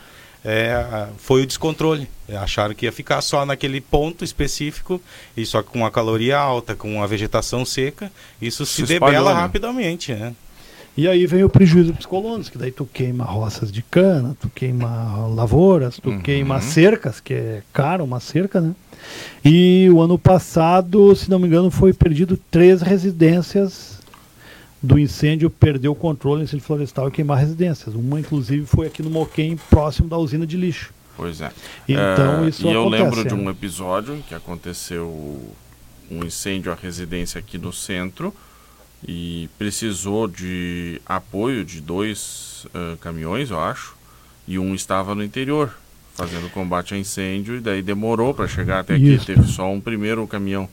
é, 0.50 1.06
foi 1.18 1.42
o 1.42 1.46
descontrole. 1.46 2.08
É, 2.28 2.36
Acharam 2.36 2.74
que 2.74 2.86
ia 2.86 2.92
ficar 2.92 3.20
só 3.20 3.44
naquele 3.44 3.80
ponto 3.80 4.24
específico 4.24 5.00
e 5.36 5.44
só 5.44 5.62
com 5.62 5.84
a 5.84 5.90
caloria 5.90 6.38
alta, 6.38 6.74
com 6.74 7.02
a 7.02 7.06
vegetação 7.06 7.64
seca, 7.64 8.10
isso 8.40 8.64
se, 8.66 8.86
Se 8.86 8.94
espalhou, 8.94 9.10
debela 9.10 9.34
né? 9.34 9.40
rapidamente, 9.40 10.14
né? 10.14 10.32
E 10.96 11.06
aí 11.06 11.26
vem 11.26 11.44
o 11.44 11.48
prejuízo 11.48 11.92
para 11.92 12.00
os 12.00 12.06
colonos, 12.06 12.48
que 12.48 12.58
daí 12.58 12.72
tu 12.72 12.84
queima 12.84 13.24
roças 13.24 13.70
de 13.70 13.82
cana, 13.82 14.36
tu 14.40 14.50
queima 14.52 15.26
lavouras, 15.28 15.96
tu 16.02 16.10
Uhum. 16.10 16.20
queima 16.20 16.60
cercas, 16.60 17.20
que 17.20 17.34
é 17.34 17.62
caro 17.72 18.02
uma 18.02 18.18
cerca, 18.18 18.60
né? 18.60 18.72
E 19.44 19.88
o 19.92 20.00
ano 20.00 20.18
passado, 20.18 21.14
se 21.14 21.30
não 21.30 21.38
me 21.38 21.46
engano, 21.46 21.70
foi 21.70 21.92
perdido 21.92 22.36
três 22.50 22.82
residências 22.82 23.97
do 24.82 24.98
incêndio, 24.98 25.50
perdeu 25.50 25.92
o 25.92 25.94
controle 25.94 26.40
do 26.40 26.44
incêndio 26.44 26.64
florestal 26.64 27.08
e 27.08 27.10
queimar 27.10 27.38
residências. 27.38 27.94
Uma, 27.94 28.20
inclusive, 28.20 28.64
foi 28.66 28.86
aqui 28.86 29.02
no 29.02 29.10
Moquém, 29.10 29.56
próximo 29.68 30.08
da 30.08 30.16
usina 30.16 30.46
de 30.46 30.56
lixo. 30.56 30.92
Pois 31.16 31.40
é. 31.40 31.50
Então, 31.88 32.44
É, 32.44 32.48
isso 32.48 32.66
E 32.66 32.72
eu 32.72 32.82
acontece, 32.82 33.02
lembro 33.02 33.24
de 33.24 33.34
né? 33.34 33.42
um 33.42 33.50
episódio 33.50 34.22
que 34.28 34.34
aconteceu 34.34 35.52
um 36.10 36.24
incêndio 36.24 36.70
à 36.70 36.76
residência 36.80 37.38
aqui 37.40 37.58
no 37.58 37.72
centro 37.72 38.32
e 39.06 39.48
precisou 39.58 40.26
de 40.28 41.00
apoio 41.04 41.64
de 41.64 41.80
dois 41.80 42.66
ah, 42.72 42.96
caminhões, 43.00 43.50
eu 43.50 43.60
acho, 43.60 43.96
e 44.46 44.58
um 44.58 44.74
estava 44.74 45.14
no 45.14 45.22
interior 45.22 45.74
fazendo 46.14 46.50
combate 46.50 46.94
a 46.94 46.98
incêndio 46.98 47.56
e 47.56 47.60
daí 47.60 47.80
demorou 47.80 48.34
para 48.34 48.48
chegar 48.48 48.80
até 48.80 48.94
aqui, 48.94 49.14
Isso. 49.14 49.26
teve 49.26 49.46
só 49.46 49.70
um 49.70 49.80
primeiro 49.80 50.26
caminhão. 50.26 50.68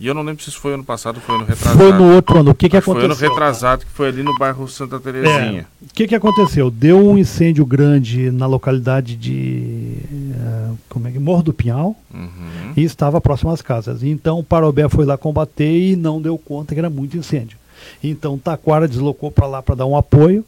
E 0.00 0.06
eu 0.06 0.14
não 0.14 0.22
lembro 0.22 0.42
se 0.42 0.48
isso 0.48 0.60
foi 0.60 0.74
ano 0.74 0.84
passado 0.84 1.16
ou 1.16 1.22
foi 1.22 1.34
ano 1.34 1.44
retrasado. 1.44 1.76
Foi 1.76 1.92
no 1.92 2.14
outro 2.14 2.38
ano. 2.38 2.50
O 2.52 2.54
que, 2.54 2.68
que 2.68 2.76
que 2.76 2.80
foi 2.80 2.94
ano 2.96 3.06
aconteceu? 3.06 3.30
retrasado 3.30 3.84
que 3.84 3.90
foi 3.90 4.08
ali 4.08 4.22
no 4.22 4.32
bairro 4.38 4.68
Santa 4.68 5.00
Terezinha. 5.00 5.66
O 5.82 5.92
que, 5.92 6.06
que 6.06 6.14
aconteceu? 6.14 6.70
Deu 6.70 6.98
um 6.98 7.18
incêndio 7.18 7.66
grande 7.66 8.30
na 8.30 8.46
localidade 8.46 9.16
de 9.16 9.96
eh, 10.34 10.70
como 10.88 11.08
é 11.08 11.10
que 11.10 11.18
Morro 11.18 11.42
do 11.42 11.52
Pinhal 11.52 11.96
Uhum. 12.14 12.72
e 12.76 12.82
estava 12.84 13.20
próximo 13.20 13.50
às 13.50 13.60
casas. 13.60 14.02
Então 14.02 14.38
o 14.38 14.44
Parobé 14.44 14.88
foi 14.88 15.04
lá 15.04 15.16
combater 15.18 15.68
e 15.92 15.96
não 15.96 16.22
deu 16.22 16.38
conta 16.38 16.74
que 16.74 16.78
era 16.80 16.88
muito 16.90 17.16
incêndio. 17.16 17.58
Então 18.02 18.38
Taquara 18.38 18.86
deslocou 18.88 19.30
para 19.30 19.46
lá 19.46 19.62
para 19.62 19.74
dar 19.74 19.86
um 19.86 19.96
apoio 19.96 20.44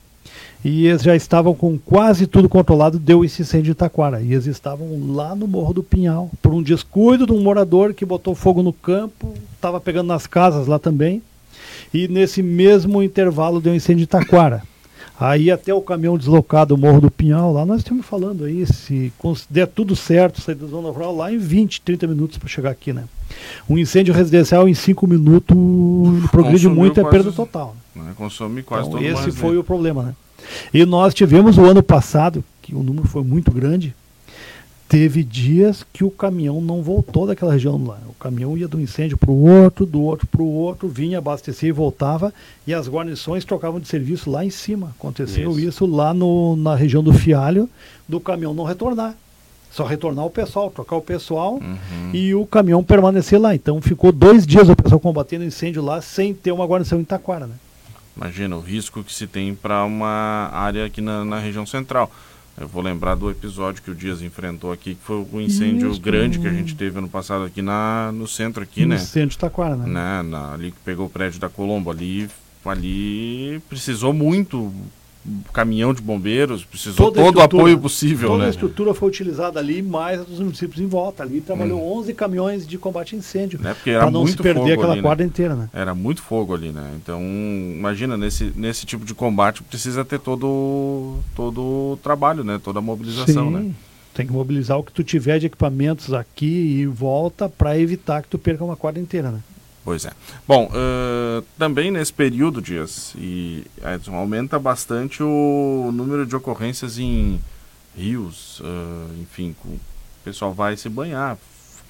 e 0.65 0.87
eles 0.87 1.03
já 1.03 1.17
estavam 1.17 1.55
com 1.55 1.79
quase 1.79 2.27
tudo 2.27 2.49
controlado, 2.49 2.99
deu 2.99 3.25
esse 3.25 3.43
incêndio 3.43 3.73
em 3.73 3.75
Taquara. 3.75 4.21
E 4.21 4.33
eles 4.33 4.47
estavam 4.47 5.15
lá 5.15 5.35
no 5.35 5.47
Morro 5.47 5.73
do 5.73 5.83
Pinhal, 5.83 6.31
por 6.43 6.53
um 6.53 6.63
descuido 6.63 7.27
de 7.27 7.33
um 7.33 7.43
morador 7.43 7.95
que 7.95 8.05
botou 8.05 8.35
fogo 8.35 8.63
no 8.63 8.73
campo, 8.73 9.33
estava 9.55 9.81
pegando 9.81 10.09
nas 10.09 10.27
casas 10.27 10.67
lá 10.67 10.79
também. 10.79 11.23
E 11.93 12.07
nesse 12.09 12.43
mesmo 12.43 13.03
intervalo 13.03 13.61
deu 13.61 13.73
um 13.73 13.77
incêndio 13.77 14.05
em 14.05 14.07
Taquara. 14.07 14.63
Aí 15.19 15.51
até 15.51 15.73
o 15.75 15.83
caminhão 15.83 16.17
deslocado, 16.17 16.75
o 16.75 16.79
Morro 16.79 17.01
do 17.01 17.11
Pinhal, 17.11 17.53
lá 17.53 17.67
nós 17.67 17.81
estamos 17.81 18.07
falando 18.07 18.45
aí, 18.45 18.65
se 18.67 19.13
der 19.51 19.67
tudo 19.67 19.95
certo, 19.95 20.41
sair 20.41 20.55
da 20.55 20.67
zona 20.67 20.91
rural, 20.91 21.15
lá 21.15 21.31
em 21.31 21.37
20, 21.37 21.83
30 21.83 22.07
minutos 22.07 22.39
para 22.39 22.49
chegar 22.49 22.71
aqui, 22.71 22.91
né? 22.91 23.05
Um 23.69 23.77
incêndio 23.77 24.15
residencial 24.15 24.67
em 24.67 24.73
5 24.73 25.07
minutos 25.07 25.57
progride 26.31 26.69
muito, 26.69 27.01
é 27.01 27.05
perda 27.05 27.33
total. 27.33 27.77
Né? 27.95 28.13
Consome 28.17 28.63
quase 28.63 28.89
Então, 28.89 28.99
todo 28.99 29.07
esse 29.09 29.23
mais, 29.23 29.37
foi 29.37 29.53
né? 29.55 29.59
o 29.59 29.65
problema, 29.65 30.03
né? 30.03 30.15
E 30.73 30.85
nós 30.85 31.13
tivemos 31.15 31.59
o 31.59 31.65
ano 31.65 31.83
passado, 31.83 32.43
que 32.63 32.75
o 32.75 32.83
número 32.83 33.07
foi 33.07 33.23
muito 33.23 33.51
grande, 33.51 33.95
teve 34.89 35.23
dias 35.23 35.85
que 35.93 36.03
o 36.03 36.11
caminhão 36.11 36.61
não 36.61 36.83
voltou 36.83 37.27
daquela 37.27 37.53
região 37.53 37.83
lá. 37.85 37.99
O 38.09 38.15
caminhão 38.15 38.57
ia 38.57 38.67
do 38.67 38.81
incêndio 38.81 39.17
para 39.17 39.31
o 39.31 39.49
outro, 39.49 39.87
do 39.87 40.01
outro 40.03 40.27
para 40.27 40.43
o 40.43 40.47
outro, 40.53 40.89
vinha, 40.89 41.19
abastecia 41.19 41.69
e 41.69 41.73
voltava, 41.73 42.33
e 42.67 42.75
as 42.75 42.89
guarnições 42.89 43.45
trocavam 43.45 43.79
de 43.79 43.87
serviço 43.87 44.31
lá 44.31 44.45
em 44.45 44.51
cima. 44.51 44.93
Aconteceu 44.99 45.51
Isso. 45.53 45.61
isso, 45.61 45.87
lá 45.87 46.13
no, 46.13 46.57
na 46.57 46.75
região 46.75 47.03
do 47.05 47.13
Fialho, 47.13 47.69
do 48.09 48.19
caminhão 48.19 48.53
não 48.55 48.65
retornar. 48.65 49.15
Só 49.71 49.85
retornar 49.85 50.25
o 50.27 50.31
pessoal, 50.31 50.69
trocar 50.71 50.97
o 50.97 51.01
pessoal 51.01 51.55
Uhum. 51.55 52.11
e 52.13 52.35
o 52.35 52.45
caminhão 52.45 52.83
permanecer 52.83 53.41
lá. 53.41 53.55
Então 53.55 53.81
ficou 53.81 54.11
dois 54.11 54.45
dias 54.45 54.69
o 54.69 54.75
pessoal 54.75 54.99
combatendo 54.99 55.45
incêndio 55.45 55.81
lá 55.85 56.01
sem 56.03 56.35
ter 56.35 56.51
uma 56.51 56.67
guarnição 56.67 56.99
em 57.01 57.05
Taquara, 57.05 57.47
né? 57.47 57.55
Imagina 58.21 58.55
o 58.55 58.61
risco 58.61 59.03
que 59.03 59.15
se 59.15 59.27
tem 59.27 59.55
para 59.55 59.83
uma 59.85 60.51
área 60.53 60.85
aqui 60.85 61.01
na, 61.01 61.25
na 61.25 61.39
região 61.39 61.65
central. 61.65 62.13
Eu 62.61 62.69
vou 62.69 62.83
lembrar 62.83 63.15
do 63.15 63.31
episódio 63.31 63.83
que 63.83 63.91
o 63.91 63.95
Dias 63.95 64.21
enfrentou 64.21 64.71
aqui, 64.71 64.95
que 64.95 65.03
foi 65.03 65.27
um 65.33 65.41
incêndio 65.41 65.91
Isso. 65.91 65.99
grande 65.99 66.39
que 66.39 66.47
a 66.47 66.53
gente 66.53 66.75
teve 66.75 66.99
ano 66.99 67.09
passado 67.09 67.45
aqui 67.45 67.63
na, 67.63 68.13
no 68.13 68.29
centro 68.29 68.63
aqui, 68.63 68.83
no 68.83 68.89
né? 68.89 68.99
centro 68.99 69.31
de 69.31 69.39
Taquara, 69.39 69.75
né? 69.75 69.87
né? 69.87 70.23
Na, 70.23 70.53
ali 70.53 70.71
que 70.71 70.77
pegou 70.85 71.07
o 71.07 71.09
prédio 71.09 71.41
da 71.41 71.49
Colombo. 71.49 71.91
Ali, 71.91 72.29
ali 72.63 73.63
precisou 73.71 74.13
muito 74.13 74.71
caminhão 75.53 75.93
de 75.93 76.01
bombeiros, 76.01 76.65
precisou 76.65 77.07
Toda 77.11 77.21
a 77.21 77.25
todo 77.25 77.39
o 77.39 77.41
apoio 77.43 77.79
possível, 77.79 78.31
Toda 78.31 78.43
a 78.43 78.47
né? 78.47 78.51
estrutura 78.51 78.95
foi 78.95 79.09
utilizada 79.09 79.61
ali, 79.61 79.83
mais 79.83 80.21
a 80.21 80.25
dos 80.25 80.41
municípios 80.41 80.81
em 80.81 80.87
volta. 80.87 81.23
Ali 81.23 81.41
trabalhou 81.41 81.81
Hum. 81.81 81.99
11 81.99 82.15
caminhões 82.15 82.67
de 82.67 82.79
combate 82.79 83.15
a 83.15 83.19
incêndio. 83.19 83.61
Né? 83.61 83.77
Para 83.85 84.11
não 84.11 84.23
muito 84.23 84.39
se 84.39 84.43
perder 84.43 84.61
fogo 84.61 84.73
aquela 84.73 84.93
ali, 84.93 85.03
né? 85.03 85.09
quadra 85.09 85.27
inteira, 85.27 85.55
né? 85.55 85.69
Era 85.73 85.95
muito 85.95 86.23
fogo 86.23 86.55
ali, 86.55 86.71
né? 86.71 86.93
Então, 86.97 87.21
imagina, 87.21 88.17
nesse, 88.17 88.53
nesse 88.57 88.87
tipo 88.87 89.05
de 89.05 89.15
combate 89.15 89.63
precisa 89.63 90.05
ter 90.05 90.19
todo, 90.19 91.19
todo 91.37 91.61
o 91.61 91.99
trabalho, 92.03 92.43
né? 92.43 92.61
Toda 92.63 92.79
a 92.79 92.83
mobilização, 92.83 93.51
né? 93.51 93.71
Tem 94.15 94.27
que 94.27 94.33
mobilizar 94.33 94.79
o 94.79 94.83
que 94.83 94.93
tu 94.93 95.05
tiver 95.05 95.39
de 95.39 95.47
equipamentos 95.47 96.13
aqui 96.13 96.47
e 96.47 96.83
em 96.83 96.89
volta 96.89 97.49
para 97.49 97.79
evitar 97.79 98.23
que 98.23 98.29
tu 98.29 98.39
perca 98.39 98.65
uma 98.65 98.77
quadra 98.77 99.01
inteira, 99.01 99.31
né? 99.31 99.41
Pois 99.85 100.05
é. 100.05 100.11
Bom, 100.47 100.71
ãh, 100.75 101.43
também 101.59 101.91
nesse 101.91 102.13
período, 102.13 102.61
Dias, 102.61 103.15
e 103.17 103.65
Edson, 103.95 104.15
aumenta 104.15 104.59
bastante 104.59 105.23
o 105.23 105.91
número 105.93 106.27
de 106.27 106.37
ocorrências 106.37 106.99
em 106.99 107.41
rios, 107.97 108.61
ãh, 108.65 109.07
enfim, 109.23 109.55
o 109.65 109.79
pessoal 110.25 110.53
vai 110.53 110.77
se 110.77 110.89
banhar, 110.89 111.37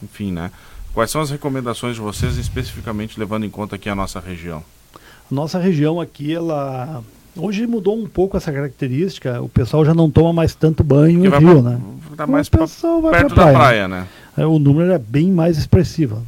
enfim, 0.03 0.31
né? 0.33 0.51
Quais 0.95 1.11
são 1.11 1.21
as 1.21 1.31
recomendações 1.31 1.95
de 1.97 2.01
vocês, 2.01 2.37
especificamente 2.37 3.19
levando 3.19 3.45
em 3.45 3.51
conta 3.51 3.77
aqui 3.77 3.89
a 3.89 3.95
nossa 3.95 4.19
região? 4.21 4.63
Nossa 5.31 5.59
região 5.59 6.01
aqui, 6.01 6.35
ela. 6.35 7.03
Hoje 7.37 7.65
mudou 7.67 7.97
um 7.97 8.09
pouco 8.09 8.37
essa 8.37 8.53
característica. 8.53 9.41
O 9.41 9.49
pessoal 9.49 9.85
já 9.85 9.95
não 9.95 10.11
toma 10.11 10.33
mais 10.33 10.53
tanto 10.53 10.83
banho 10.83 11.21
em 11.25 11.29
rio, 11.29 11.31
pra- 11.31 11.71
né? 11.71 11.81
Tá 12.17 12.25
O 12.25 12.31
mais 12.31 12.49
pra- 12.49 12.61
pessoal 12.63 13.01
vai 13.01 13.13
perto 13.13 13.35
pra 13.35 13.45
da 13.45 13.51
praia. 13.53 13.57
praia, 13.59 13.89
né? 13.89 14.09
É, 14.37 14.45
o 14.45 14.59
número 14.59 14.91
é 14.91 14.99
bem 14.99 15.31
mais 15.31 15.57
expressivo. 15.57 16.25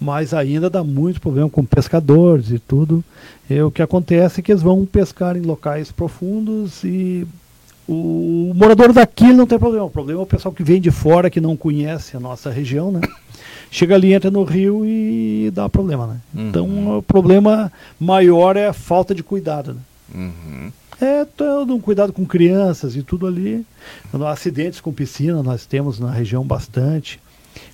Mas 0.00 0.32
ainda 0.32 0.70
dá 0.70 0.82
muito 0.82 1.20
problema 1.20 1.50
com 1.50 1.64
pescadores 1.64 2.50
e 2.50 2.58
tudo. 2.58 3.04
E 3.48 3.60
o 3.60 3.70
que 3.70 3.82
acontece 3.82 4.40
é 4.40 4.42
que 4.42 4.50
eles 4.50 4.62
vão 4.62 4.86
pescar 4.86 5.36
em 5.36 5.42
locais 5.42 5.92
profundos 5.92 6.82
e 6.82 7.26
o, 7.86 8.50
o 8.50 8.54
morador 8.54 8.92
daqui 8.92 9.32
não 9.32 9.46
tem 9.46 9.58
problema. 9.58 9.84
O 9.84 9.90
problema 9.90 10.20
é 10.20 10.22
o 10.22 10.26
pessoal 10.26 10.54
que 10.54 10.62
vem 10.62 10.80
de 10.80 10.90
fora, 10.90 11.28
que 11.28 11.40
não 11.40 11.56
conhece 11.56 12.16
a 12.16 12.20
nossa 12.20 12.50
região, 12.50 12.90
né? 12.90 13.00
Chega 13.70 13.94
ali, 13.94 14.14
entra 14.14 14.30
no 14.30 14.42
rio 14.42 14.84
e 14.86 15.50
dá 15.52 15.68
problema, 15.68 16.06
né? 16.06 16.16
Uhum. 16.34 16.48
Então 16.48 16.98
o 16.98 17.02
problema 17.02 17.70
maior 17.98 18.56
é 18.56 18.68
a 18.68 18.72
falta 18.72 19.14
de 19.14 19.22
cuidado, 19.22 19.74
né? 19.74 19.80
Uhum. 20.14 20.72
É 21.00 21.24
todo 21.24 21.74
um 21.74 21.80
cuidado 21.80 22.12
com 22.12 22.26
crianças 22.26 22.94
e 22.94 23.02
tudo 23.02 23.26
ali. 23.26 23.64
Acidentes 24.28 24.80
com 24.80 24.92
piscina 24.92 25.42
nós 25.42 25.66
temos 25.66 25.98
na 25.98 26.10
região 26.10 26.44
bastante. 26.44 27.20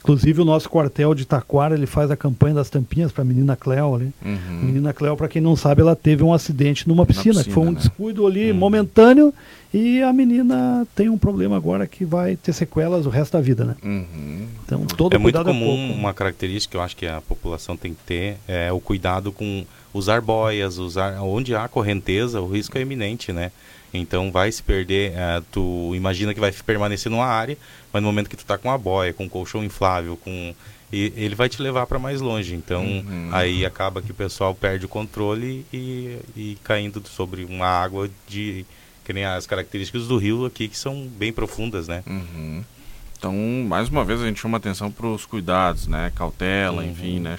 Inclusive 0.06 0.40
o 0.40 0.44
nosso 0.44 0.70
quartel 0.70 1.14
de 1.14 1.26
Taquara, 1.26 1.74
ele 1.74 1.86
faz 1.86 2.12
a 2.12 2.16
campanha 2.16 2.54
das 2.54 2.70
tampinhas 2.70 3.10
para 3.10 3.22
a 3.22 3.24
menina 3.24 3.56
Cleo 3.56 3.94
ali. 3.94 4.12
Uhum. 4.24 4.60
Menina 4.62 4.92
Cleo, 4.92 5.16
para 5.16 5.26
quem 5.26 5.42
não 5.42 5.56
sabe, 5.56 5.82
ela 5.82 5.96
teve 5.96 6.22
um 6.22 6.32
acidente 6.32 6.88
numa 6.88 7.04
piscina, 7.04 7.34
piscina 7.34 7.44
que 7.44 7.50
foi 7.50 7.64
um 7.64 7.72
né? 7.72 7.78
descuido 7.80 8.24
ali 8.24 8.52
uhum. 8.52 8.56
momentâneo 8.56 9.34
e 9.74 10.00
a 10.02 10.12
menina 10.12 10.86
tem 10.94 11.08
um 11.08 11.18
problema 11.18 11.56
agora 11.56 11.86
que 11.88 12.04
vai 12.04 12.36
ter 12.36 12.52
sequelas 12.52 13.04
o 13.04 13.10
resto 13.10 13.32
da 13.32 13.40
vida, 13.40 13.64
né? 13.64 13.76
Uhum. 13.82 14.46
Então 14.64 14.86
todo 14.86 15.14
é 15.14 15.18
muito 15.18 15.38
é 15.38 15.44
comum 15.44 15.90
é 15.90 15.94
uma 15.94 16.14
característica 16.14 16.70
que 16.70 16.76
eu 16.76 16.80
acho 16.80 16.96
que 16.96 17.06
a 17.06 17.20
população 17.20 17.76
tem 17.76 17.92
que 17.92 18.00
ter 18.06 18.36
é 18.46 18.72
o 18.72 18.80
cuidado 18.80 19.32
com 19.32 19.64
usar 19.92 20.20
boias, 20.20 20.78
usar 20.78 21.20
onde 21.20 21.54
há 21.54 21.66
correnteza, 21.66 22.40
o 22.40 22.48
risco 22.48 22.78
é 22.78 22.82
iminente, 22.82 23.32
né? 23.32 23.50
Então 23.96 24.30
vai 24.30 24.50
se 24.52 24.62
perder, 24.62 25.12
uh, 25.12 25.44
tu 25.50 25.92
imagina 25.94 26.34
que 26.34 26.40
vai 26.40 26.52
permanecer 26.52 27.10
numa 27.10 27.26
área, 27.26 27.56
mas 27.92 28.02
no 28.02 28.08
momento 28.08 28.28
que 28.28 28.36
tu 28.36 28.40
está 28.40 28.56
com 28.56 28.70
a 28.70 28.78
boia, 28.78 29.12
com 29.12 29.24
um 29.24 29.28
colchão 29.28 29.64
inflável, 29.64 30.16
com 30.16 30.54
e 30.92 31.12
ele 31.16 31.34
vai 31.34 31.48
te 31.48 31.60
levar 31.60 31.86
para 31.86 31.98
mais 31.98 32.20
longe. 32.20 32.54
Então 32.54 32.84
uhum. 32.84 33.30
aí 33.32 33.64
acaba 33.64 34.00
que 34.00 34.10
o 34.10 34.14
pessoal 34.14 34.54
perde 34.54 34.86
o 34.86 34.88
controle 34.88 35.66
e, 35.72 36.18
e 36.36 36.58
caindo 36.62 37.02
sobre 37.08 37.44
uma 37.44 37.66
água 37.66 38.08
de 38.28 38.64
que 39.04 39.12
nem 39.12 39.24
as 39.24 39.46
características 39.46 40.08
do 40.08 40.16
rio 40.16 40.44
aqui 40.46 40.68
que 40.68 40.76
são 40.76 41.06
bem 41.06 41.32
profundas, 41.32 41.88
né? 41.88 42.02
Uhum. 42.06 42.64
Então 43.18 43.34
mais 43.68 43.88
uma 43.88 44.04
vez 44.04 44.20
a 44.20 44.26
gente 44.26 44.40
chama 44.40 44.58
atenção 44.58 44.90
para 44.90 45.06
os 45.06 45.26
cuidados, 45.26 45.86
né? 45.86 46.12
Cautela, 46.14 46.82
uhum. 46.82 46.90
enfim, 46.90 47.20
né? 47.20 47.38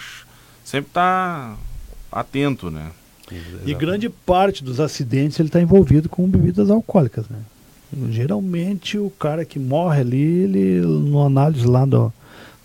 Sempre 0.63 0.91
tá 0.91 1.55
atento, 2.11 2.69
né? 2.69 2.91
E 3.65 3.73
grande 3.73 4.09
parte 4.09 4.63
dos 4.63 4.79
acidentes 4.79 5.39
ele 5.39 5.49
está 5.49 5.61
envolvido 5.61 6.07
com 6.07 6.27
bebidas 6.27 6.69
alcoólicas, 6.69 7.27
né? 7.29 7.39
Geralmente 8.09 8.97
o 8.97 9.09
cara 9.09 9.45
que 9.45 9.57
morre 9.59 10.01
ali, 10.01 10.43
ele 10.43 10.81
no 10.81 11.25
análise 11.25 11.65
lá 11.65 11.85
do, 11.85 12.11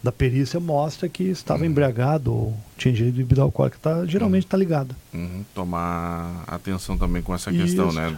da 0.02 0.10
perícia 0.10 0.58
mostra 0.58 1.08
que 1.08 1.24
estava 1.24 1.60
uhum. 1.60 1.66
embriagado 1.66 2.32
ou 2.32 2.56
tinha 2.76 2.92
ingerido 2.92 3.18
bebida 3.18 3.42
alcoólica. 3.42 3.78
Tá, 3.80 4.04
geralmente 4.04 4.44
está 4.44 4.56
uhum. 4.56 4.62
ligado. 4.62 4.96
Uhum. 5.14 5.44
Tomar 5.54 6.42
atenção 6.46 6.98
também 6.98 7.22
com 7.22 7.34
essa 7.34 7.52
questão, 7.52 7.88
Isso. 7.88 7.96
né? 7.96 8.16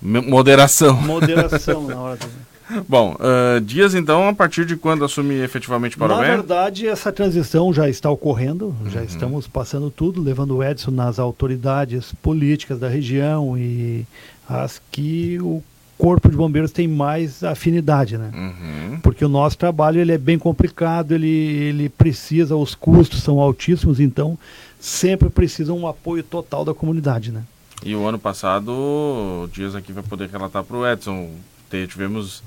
Moderação. 0.00 1.00
Moderação 1.02 1.82
na 1.88 1.98
hora 1.98 2.16
também. 2.16 2.53
Bom, 2.88 3.14
uh, 3.14 3.60
Dias, 3.60 3.94
então, 3.94 4.28
a 4.28 4.32
partir 4.34 4.64
de 4.64 4.76
quando 4.76 5.04
assumir 5.04 5.42
efetivamente 5.42 5.96
para 5.96 6.08
Na 6.08 6.14
o? 6.14 6.20
Na 6.20 6.24
verdade, 6.24 6.86
essa 6.86 7.12
transição 7.12 7.72
já 7.72 7.88
está 7.88 8.10
ocorrendo, 8.10 8.74
uhum. 8.80 8.90
já 8.90 9.02
estamos 9.04 9.46
passando 9.46 9.90
tudo, 9.90 10.22
levando 10.22 10.56
o 10.56 10.64
Edson 10.64 10.90
nas 10.90 11.18
autoridades 11.18 12.12
políticas 12.22 12.78
da 12.78 12.88
região 12.88 13.56
e 13.58 14.06
as 14.48 14.80
que 14.90 15.38
o 15.40 15.62
Corpo 15.96 16.28
de 16.28 16.36
Bombeiros 16.36 16.72
tem 16.72 16.88
mais 16.88 17.44
afinidade, 17.44 18.18
né? 18.18 18.30
Uhum. 18.34 19.00
Porque 19.00 19.24
o 19.24 19.28
nosso 19.28 19.56
trabalho 19.56 20.00
ele 20.00 20.12
é 20.12 20.18
bem 20.18 20.38
complicado, 20.38 21.12
ele, 21.12 21.28
ele 21.28 21.88
precisa, 21.88 22.56
os 22.56 22.74
custos 22.74 23.22
são 23.22 23.38
altíssimos, 23.38 24.00
então 24.00 24.38
sempre 24.80 25.30
precisa 25.30 25.72
um 25.72 25.86
apoio 25.86 26.22
total 26.22 26.64
da 26.64 26.74
comunidade, 26.74 27.30
né? 27.30 27.42
E 27.84 27.94
o 27.94 28.06
ano 28.06 28.18
passado, 28.18 28.70
o 28.70 29.48
Dias 29.52 29.74
aqui 29.74 29.92
vai 29.92 30.02
poder 30.02 30.28
relatar 30.28 30.64
para 30.64 30.76
o 30.76 30.86
Edson, 30.86 31.30
tivemos 31.86 32.42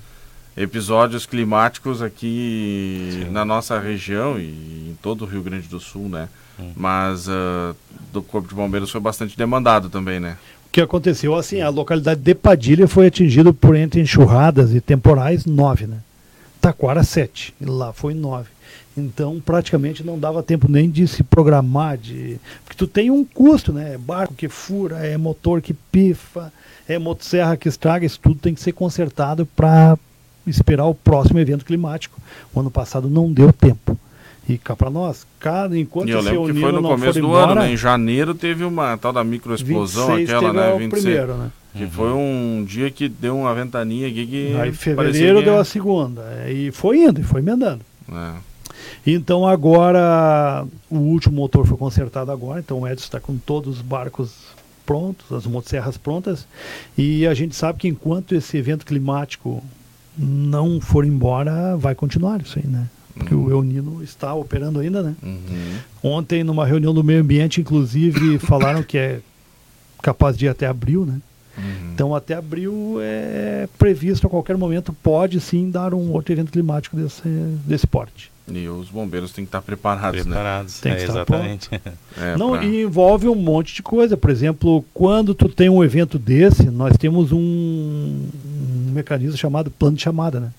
episódios 0.57 1.25
climáticos 1.25 2.01
aqui 2.01 3.09
Sim. 3.11 3.29
na 3.29 3.45
nossa 3.45 3.79
região 3.79 4.39
e 4.39 4.89
em 4.89 4.97
todo 5.01 5.23
o 5.23 5.27
Rio 5.27 5.43
Grande 5.43 5.67
do 5.67 5.79
Sul, 5.79 6.09
né? 6.09 6.27
Hum. 6.59 6.71
Mas 6.75 7.27
uh, 7.27 7.75
do 8.11 8.23
Corpo 8.23 8.47
de 8.47 8.55
Bombeiros 8.55 8.89
foi 8.89 8.99
bastante 8.99 9.37
demandado 9.37 9.89
também, 9.89 10.19
né? 10.19 10.37
O 10.65 10.69
que 10.71 10.81
aconteceu, 10.81 11.35
assim, 11.35 11.61
a 11.61 11.69
localidade 11.69 12.19
de 12.19 12.33
Padilha 12.33 12.87
foi 12.87 13.07
atingida 13.07 13.53
por 13.53 13.75
entre 13.75 14.01
enxurradas 14.01 14.73
e 14.73 14.81
temporais 14.81 15.45
nove, 15.45 15.85
né? 15.85 15.99
Taquara 16.59 17.03
sete, 17.03 17.53
e 17.61 17.65
lá 17.65 17.93
foi 17.93 18.13
nove. 18.13 18.49
Então 18.97 19.39
praticamente 19.39 20.03
não 20.03 20.17
dava 20.17 20.41
tempo 20.41 20.69
nem 20.69 20.89
de 20.89 21.07
se 21.07 21.23
programar, 21.23 21.97
de 21.97 22.39
porque 22.65 22.77
tu 22.77 22.87
tem 22.87 23.11
um 23.11 23.23
custo, 23.23 23.71
né? 23.71 23.93
É 23.93 23.97
barco 23.97 24.33
que 24.33 24.49
fura, 24.49 25.05
é 25.05 25.15
motor 25.17 25.61
que 25.61 25.73
pifa, 25.73 26.51
é 26.87 26.97
motosserra 26.97 27.57
que 27.57 27.67
estraga, 27.67 28.05
isso 28.05 28.19
tudo 28.19 28.39
tem 28.39 28.53
que 28.53 28.61
ser 28.61 28.71
consertado 28.71 29.45
para 29.45 29.97
esperar 30.45 30.85
o 30.85 30.95
próximo 30.95 31.39
evento 31.39 31.65
climático. 31.65 32.19
O 32.53 32.59
ano 32.59 32.71
passado 32.71 33.09
não 33.09 33.31
deu 33.31 33.51
tempo. 33.51 33.97
E 34.49 34.57
cá 34.57 34.77
para 34.77 34.89
nós, 34.89 35.27
cada 35.41 35.77
enquanto 35.77 36.07
e 36.07 36.11
eu 36.11 36.21
lembro 36.21 36.45
que 36.53 36.61
foi 36.61 36.71
no 36.71 36.81
começo 36.81 37.19
do 37.19 37.27
embora, 37.27 37.51
ano, 37.51 37.61
né? 37.61 37.73
Em 37.73 37.75
janeiro 37.75 38.33
teve 38.33 38.63
uma 38.63 38.97
tal 38.97 39.11
da 39.11 39.21
microexplosão 39.21 40.15
aquela, 40.15 40.53
né? 40.53 40.77
26, 40.77 41.03
primeiro, 41.03 41.33
né? 41.35 41.51
Que 41.75 41.83
uhum. 41.83 41.89
foi 41.89 42.13
um 42.13 42.65
dia 42.65 42.89
que 42.89 43.09
deu 43.09 43.37
uma 43.37 43.53
ventania 43.53 44.07
aqui 44.07 44.25
que. 44.25 44.55
Aí 44.55 44.71
fevereiro 44.71 45.43
deu 45.43 45.59
a 45.59 45.65
segunda. 45.65 46.23
E 46.49 46.71
foi 46.71 47.03
indo, 47.03 47.19
e 47.19 47.23
foi 47.23 47.41
emendando. 47.41 47.81
É. 48.09 48.33
Então 49.05 49.45
agora 49.45 50.65
o 50.89 50.97
último 50.97 51.35
motor 51.35 51.67
foi 51.67 51.77
consertado 51.77 52.31
agora, 52.31 52.59
então 52.61 52.79
o 52.79 52.87
Edson 52.87 53.03
está 53.03 53.19
com 53.19 53.37
todos 53.37 53.77
os 53.77 53.81
barcos 53.81 54.31
prontos, 54.87 55.29
as 55.33 55.45
motosserras 55.45 55.97
prontas, 55.97 56.47
e 56.97 57.27
a 57.27 57.33
gente 57.33 57.53
sabe 57.55 57.79
que 57.79 57.87
enquanto 57.89 58.33
esse 58.33 58.57
evento 58.57 58.85
climático 58.85 59.61
não 60.17 60.79
for 60.79 61.05
embora, 61.05 61.75
vai 61.75 61.93
continuar 61.93 62.41
isso 62.41 62.57
aí, 62.57 62.65
né? 62.65 62.87
Porque 63.13 63.35
uhum. 63.35 63.45
o 63.45 63.51
El 63.51 63.63
Nino 63.63 64.03
está 64.03 64.33
operando 64.33 64.79
ainda, 64.79 65.03
né? 65.03 65.15
Uhum. 65.21 65.77
Ontem, 66.01 66.43
numa 66.43 66.65
reunião 66.65 66.93
do 66.93 67.03
meio 67.03 67.21
ambiente, 67.21 67.59
inclusive, 67.59 68.39
falaram 68.39 68.81
que 68.81 68.97
é 68.97 69.19
capaz 70.01 70.37
de 70.37 70.45
ir 70.45 70.49
até 70.49 70.65
abril, 70.67 71.05
né? 71.05 71.19
Uhum. 71.57 71.91
Então, 71.93 72.15
até 72.15 72.35
abril 72.35 72.97
é 73.01 73.67
previsto 73.77 74.27
a 74.27 74.29
qualquer 74.29 74.55
momento, 74.57 74.93
pode 74.93 75.39
sim 75.39 75.71
dar 75.71 75.93
um 75.93 76.11
outro 76.11 76.33
evento 76.33 76.51
climático 76.51 76.95
desse, 76.95 77.27
desse 77.65 77.87
porte. 77.87 78.31
E 78.49 78.67
os 78.69 78.87
bombeiros 78.87 79.31
têm 79.31 79.43
que 79.43 79.49
estar 79.49 79.61
preparados, 79.61 80.25
né? 80.25 80.31
preparados 80.31 80.75
né? 80.75 80.79
Tem 80.81 80.91
que 80.93 80.99
é, 80.99 81.01
estar 81.01 81.13
exatamente. 81.13 81.69
É, 82.19 82.35
Não, 82.35 82.51
pra... 82.51 82.65
e 82.65 82.81
envolve 82.81 83.27
um 83.27 83.35
monte 83.35 83.75
de 83.75 83.83
coisa. 83.83 84.17
Por 84.17 84.31
exemplo, 84.31 84.83
quando 84.91 85.35
tu 85.35 85.47
tem 85.47 85.69
um 85.69 85.83
evento 85.83 86.17
desse, 86.17 86.71
nós 86.71 86.97
temos 86.97 87.31
um, 87.31 87.37
um 87.37 88.91
mecanismo 88.91 89.37
chamado 89.37 89.69
plano 89.69 89.95
de 89.95 90.01
chamada, 90.01 90.39
né? 90.39 90.51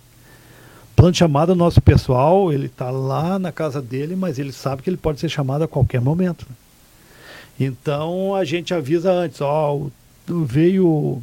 Plano 0.94 1.10
de 1.10 1.18
chamada, 1.18 1.54
nosso 1.56 1.80
pessoal, 1.80 2.52
ele 2.52 2.66
está 2.66 2.90
lá 2.90 3.40
na 3.40 3.50
casa 3.50 3.82
dele, 3.82 4.14
mas 4.14 4.38
ele 4.38 4.52
sabe 4.52 4.82
que 4.82 4.90
ele 4.90 4.96
pode 4.96 5.18
ser 5.18 5.28
chamado 5.28 5.64
a 5.64 5.68
qualquer 5.68 6.00
momento. 6.00 6.46
Né? 6.48 6.56
Então 7.58 8.36
a 8.36 8.44
gente 8.44 8.72
avisa 8.72 9.10
antes, 9.10 9.40
ó, 9.40 9.80
veio 10.28 11.22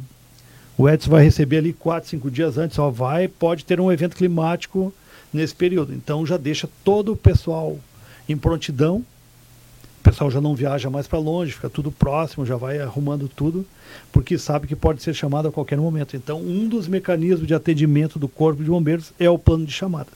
o 0.78 0.88
Edson 0.88 1.10
vai 1.10 1.24
receber 1.24 1.58
ali 1.58 1.72
quatro, 1.72 2.08
cinco 2.08 2.30
dias 2.30 2.58
antes, 2.58 2.78
ó, 2.78 2.90
vai, 2.90 3.28
pode 3.28 3.64
ter 3.64 3.80
um 3.80 3.90
evento 3.90 4.14
climático 4.14 4.92
nesse 5.32 5.54
período. 5.54 5.94
Então 5.94 6.26
já 6.26 6.36
deixa 6.36 6.68
todo 6.84 7.12
o 7.12 7.16
pessoal 7.16 7.78
em 8.28 8.36
prontidão. 8.36 9.04
O 10.00 10.02
pessoal 10.02 10.30
já 10.30 10.40
não 10.40 10.54
viaja 10.54 10.90
mais 10.90 11.08
para 11.08 11.18
longe, 11.18 11.52
fica 11.52 11.70
tudo 11.70 11.90
próximo, 11.90 12.46
já 12.46 12.56
vai 12.56 12.78
arrumando 12.78 13.28
tudo, 13.28 13.66
porque 14.12 14.38
sabe 14.38 14.68
que 14.68 14.76
pode 14.76 15.02
ser 15.02 15.14
chamado 15.14 15.48
a 15.48 15.52
qualquer 15.52 15.78
momento. 15.78 16.14
Então, 16.14 16.40
um 16.40 16.68
dos 16.68 16.86
mecanismos 16.86 17.48
de 17.48 17.54
atendimento 17.54 18.18
do 18.18 18.28
Corpo 18.28 18.62
de 18.62 18.70
Bombeiros 18.70 19.12
é 19.18 19.28
o 19.28 19.38
plano 19.38 19.66
de 19.66 19.72
chamada. 19.72 20.10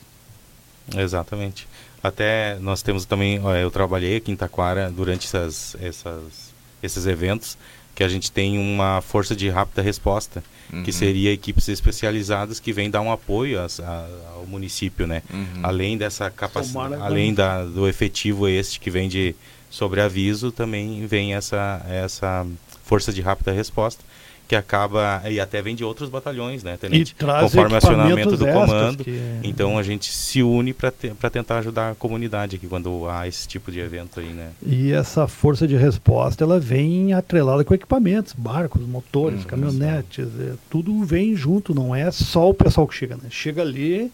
Exatamente. 0.96 1.66
Até 2.02 2.58
nós 2.60 2.82
temos 2.82 3.04
também, 3.04 3.40
eu 3.60 3.70
trabalhei 3.70 4.16
aqui 4.16 4.30
em 4.30 4.36
Taquara 4.36 4.90
durante 4.90 5.26
essas, 5.26 5.76
essas, 5.80 6.52
esses 6.82 7.06
eventos 7.06 7.58
que 8.00 8.04
a 8.04 8.08
gente 8.08 8.32
tem 8.32 8.58
uma 8.58 9.02
força 9.02 9.36
de 9.36 9.50
rápida 9.50 9.82
resposta, 9.82 10.42
uhum. 10.72 10.82
que 10.82 10.90
seria 10.90 11.30
equipes 11.34 11.68
especializadas 11.68 12.58
que 12.58 12.72
vêm 12.72 12.88
dar 12.88 13.02
um 13.02 13.12
apoio 13.12 13.60
a, 13.60 13.66
a, 13.66 14.06
ao 14.36 14.46
município, 14.46 15.06
né? 15.06 15.22
Uhum. 15.30 15.60
Além 15.62 15.98
dessa 15.98 16.30
capacidade, 16.30 16.94
além 16.94 17.34
da, 17.34 17.62
do 17.62 17.86
efetivo 17.86 18.48
este 18.48 18.80
que 18.80 18.90
vem 18.90 19.06
de 19.06 19.34
sobreaviso, 19.68 20.50
também 20.50 21.06
vem 21.06 21.34
essa, 21.34 21.84
essa 21.90 22.46
força 22.86 23.12
de 23.12 23.20
rápida 23.20 23.52
resposta 23.52 24.02
que 24.50 24.56
acaba 24.56 25.22
e 25.30 25.38
até 25.38 25.62
vem 25.62 25.76
de 25.76 25.84
outros 25.84 26.10
batalhões, 26.10 26.64
né, 26.64 26.76
tenente? 26.76 27.14
Conforme 27.14 27.72
o 27.72 27.76
acionamento 27.76 28.36
do 28.36 28.44
comando. 28.44 29.04
Que... 29.04 29.38
Então 29.44 29.78
a 29.78 29.82
gente 29.84 30.12
se 30.12 30.42
une 30.42 30.72
para 30.72 30.90
te, 30.90 31.12
tentar 31.30 31.58
ajudar 31.58 31.92
a 31.92 31.94
comunidade 31.94 32.56
aqui 32.56 32.66
quando 32.66 33.08
há 33.08 33.28
esse 33.28 33.46
tipo 33.46 33.70
de 33.70 33.78
evento 33.78 34.18
aí, 34.18 34.30
né? 34.30 34.50
E 34.66 34.90
essa 34.90 35.28
força 35.28 35.68
de 35.68 35.76
resposta 35.76 36.42
ela 36.42 36.58
vem 36.58 37.12
atrelada 37.12 37.62
com 37.62 37.72
equipamentos, 37.72 38.32
barcos, 38.32 38.82
motores, 38.82 39.42
hum, 39.42 39.46
caminhonetes, 39.46 40.26
é, 40.40 40.54
tudo 40.68 41.04
vem 41.04 41.36
junto, 41.36 41.72
não 41.72 41.94
é 41.94 42.10
só 42.10 42.50
o 42.50 42.54
pessoal 42.54 42.88
que 42.88 42.94
chega, 42.96 43.14
né? 43.14 43.30
Chega 43.30 43.62
ali 43.62 44.10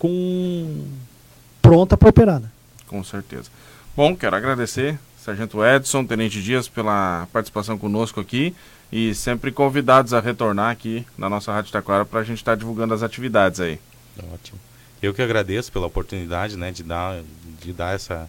com 0.00 0.82
pronta 1.62 1.96
para 1.96 2.08
operar, 2.08 2.40
né? 2.40 2.50
Com 2.88 3.04
certeza. 3.04 3.48
Bom, 3.96 4.16
quero 4.16 4.34
agradecer, 4.34 4.98
Sargento 5.16 5.64
Edson, 5.64 6.04
Tenente 6.04 6.42
Dias, 6.42 6.66
pela 6.66 7.28
participação 7.32 7.78
conosco 7.78 8.18
aqui 8.18 8.52
e 8.90 9.14
sempre 9.14 9.50
convidados 9.50 10.14
a 10.14 10.20
retornar 10.20 10.70
aqui 10.70 11.04
na 11.18 11.28
nossa 11.28 11.52
Rádio 11.52 11.72
Taquara 11.72 12.04
para 12.04 12.20
a 12.20 12.24
gente 12.24 12.38
estar 12.38 12.52
tá 12.52 12.56
divulgando 12.56 12.94
as 12.94 13.02
atividades 13.02 13.60
aí. 13.60 13.78
Ótimo. 14.32 14.58
Eu 15.02 15.12
que 15.12 15.22
agradeço 15.22 15.70
pela 15.70 15.86
oportunidade 15.86 16.56
né, 16.56 16.72
de, 16.72 16.82
dar, 16.82 17.20
de 17.60 17.72
dar 17.72 17.94
essa, 17.94 18.28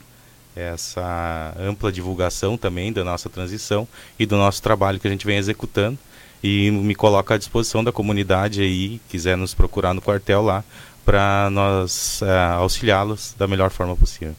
essa 0.55 1.53
ampla 1.59 1.91
divulgação 1.91 2.57
também 2.57 2.91
da 2.91 3.03
nossa 3.03 3.29
transição 3.29 3.87
e 4.19 4.25
do 4.25 4.35
nosso 4.35 4.61
trabalho 4.61 4.99
que 4.99 5.07
a 5.07 5.11
gente 5.11 5.25
vem 5.25 5.37
executando 5.37 5.97
e 6.43 6.69
me 6.69 6.93
coloco 6.93 7.33
à 7.33 7.37
disposição 7.37 7.83
da 7.83 7.91
comunidade 7.91 8.61
aí, 8.61 9.01
quiser 9.09 9.37
nos 9.37 9.53
procurar 9.53 9.93
no 9.93 10.01
quartel 10.01 10.41
lá, 10.41 10.63
para 11.03 11.49
nós 11.49 12.21
uh, 12.21 12.59
auxiliá-los 12.59 13.33
da 13.37 13.47
melhor 13.47 13.69
forma 13.71 13.95
possível. 13.95 14.35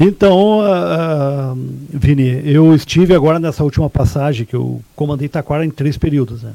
Então, 0.00 0.60
uh, 0.60 1.58
Vini, 1.92 2.42
eu 2.44 2.72
estive 2.72 3.14
agora 3.14 3.40
nessa 3.40 3.64
última 3.64 3.90
passagem 3.90 4.46
que 4.46 4.54
eu 4.54 4.80
comandei 4.94 5.28
Taquara 5.28 5.64
em 5.64 5.70
três 5.70 5.98
períodos. 5.98 6.44
Né? 6.44 6.52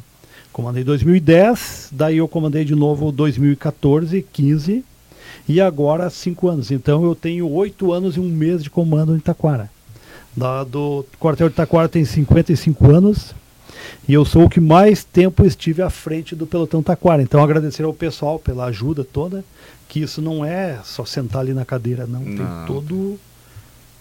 Comandei 0.54 0.84
2010, 0.84 1.90
daí 1.92 2.18
eu 2.18 2.28
comandei 2.28 2.64
de 2.64 2.74
novo 2.74 3.12
2014, 3.12 4.26
15 4.32 4.86
e 5.48 5.60
agora 5.60 6.10
cinco 6.10 6.48
anos. 6.48 6.72
Então 6.72 7.04
eu 7.04 7.14
tenho 7.14 7.50
oito 7.52 7.92
anos 7.92 8.16
e 8.16 8.20
um 8.20 8.30
mês 8.30 8.64
de 8.64 8.70
comando 8.70 9.14
em 9.14 9.20
Taquara. 9.20 9.70
Da, 10.36 10.64
do 10.64 11.06
quartel 11.20 11.50
de 11.50 11.56
Taquara 11.56 11.90
tem 11.90 12.06
55 12.06 12.90
anos 12.90 13.36
e 14.08 14.14
eu 14.14 14.24
sou 14.24 14.46
o 14.46 14.50
que 14.50 14.60
mais 14.60 15.04
tempo 15.04 15.46
estive 15.46 15.82
à 15.82 15.90
frente 15.90 16.34
do 16.34 16.48
pelotão 16.48 16.82
Taquara. 16.82 17.22
Então 17.22 17.44
agradecer 17.44 17.84
ao 17.84 17.94
pessoal 17.94 18.40
pela 18.40 18.66
ajuda 18.66 19.04
toda, 19.04 19.44
que 19.90 20.00
isso 20.00 20.22
não 20.22 20.46
é 20.46 20.80
só 20.86 21.04
sentar 21.04 21.42
ali 21.42 21.54
na 21.54 21.66
cadeira, 21.66 22.08
não. 22.08 22.22
não. 22.22 22.38
Tem 22.38 22.46
todo 22.68 23.20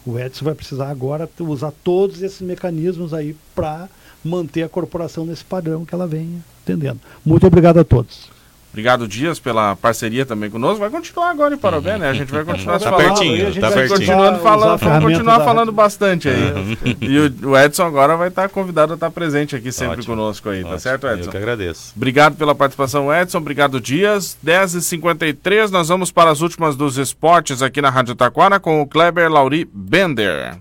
o 0.05 0.19
Edson 0.19 0.45
vai 0.45 0.55
precisar 0.55 0.91
agora 0.91 1.29
usar 1.41 1.73
todos 1.85 2.23
esses 2.23 2.41
mecanismos 2.41 3.15
aí 3.15 3.37
para 3.55 3.89
manter 4.25 4.63
a 4.63 4.69
corporação 4.69 5.25
nesse 5.25 5.45
padrão 5.45 5.85
que 5.85 5.95
ela 5.95 6.07
vem 6.07 6.43
atendendo. 6.63 7.01
Muito 7.25 7.47
obrigado 7.47 7.79
a 7.79 7.85
todos. 7.85 8.31
Obrigado, 8.73 9.07
Dias, 9.07 9.39
pela 9.39 9.77
parceria 9.77 10.25
também 10.25 10.49
conosco. 10.49 10.79
Vai 10.79 10.89
continuar 10.89 11.29
agora 11.29 11.55
em 11.55 11.59
Parabéns, 11.59 12.01
né? 12.01 12.09
A 12.09 12.15
gente 12.15 12.33
vai 12.33 12.43
continuar 12.43 12.79
tá 12.79 12.91
falando. 12.91 13.07
Pertinho, 13.07 13.47
a 13.47 13.51
gente 13.51 13.61
tá 13.61 13.69
vai 13.69 13.79
pertinho. 13.87 13.99
continuando 13.99 14.39
falando, 14.39 14.79
vamos 14.79 15.05
continuar 15.05 15.39
da... 15.39 15.45
falando 15.45 15.73
bastante 15.73 16.29
aí. 16.29 16.43
É. 16.43 16.97
E 17.05 17.19
o, 17.19 17.57
Edson 17.57 17.85
agora 17.85 18.17
vai 18.17 18.29
estar 18.29 18.49
convidado 18.49 18.93
a 18.93 18.95
estar 18.95 19.11
presente 19.11 19.55
aqui 19.55 19.71
sempre 19.71 19.99
Ótimo. 19.99 20.17
conosco 20.17 20.49
aí, 20.49 20.63
tá 20.63 20.69
Ótimo. 20.69 20.77
tá 20.77 20.79
certo, 20.79 21.07
Edson? 21.07 21.29
Eu 21.29 21.31
que 21.31 21.37
agradeço. 21.37 21.93
Obrigado 21.95 22.35
pela 22.37 22.55
participação, 22.55 23.13
Edson. 23.13 23.39
Obrigado, 23.39 23.79
Dias. 23.79 24.39
10h53, 24.45 25.71
nós 25.71 25.89
vamos 25.89 26.11
para 26.11 26.31
as 26.31 26.41
últimas 26.41 26.75
dos 26.75 26.97
esportes 26.97 27.61
aqui 27.61 27.83
na 27.83 27.91
Rádio 27.91 28.15
Taquara 28.15 28.59
com 28.59 28.81
o 28.81 28.87
Kleber 28.87 29.31
Lauri 29.31 29.69
Bender. 29.71 30.57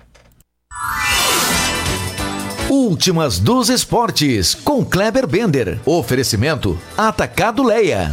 Últimas 2.91 3.39
dos 3.39 3.69
esportes 3.69 4.53
com 4.53 4.83
Kleber 4.83 5.25
Bender. 5.25 5.79
Oferecimento 5.85 6.77
Atacado 6.97 7.63
Leia. 7.63 8.09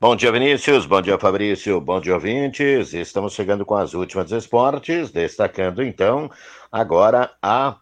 Bom 0.00 0.16
dia, 0.16 0.32
Vinícius. 0.32 0.86
Bom 0.86 1.02
dia, 1.02 1.18
Fabrício. 1.18 1.78
Bom 1.82 2.00
dia, 2.00 2.14
ouvintes. 2.14 2.94
Estamos 2.94 3.34
chegando 3.34 3.66
com 3.66 3.74
as 3.74 3.92
últimas 3.92 4.32
esportes, 4.32 5.10
destacando 5.10 5.82
então 5.82 6.30
agora 6.72 7.30
a 7.42 7.76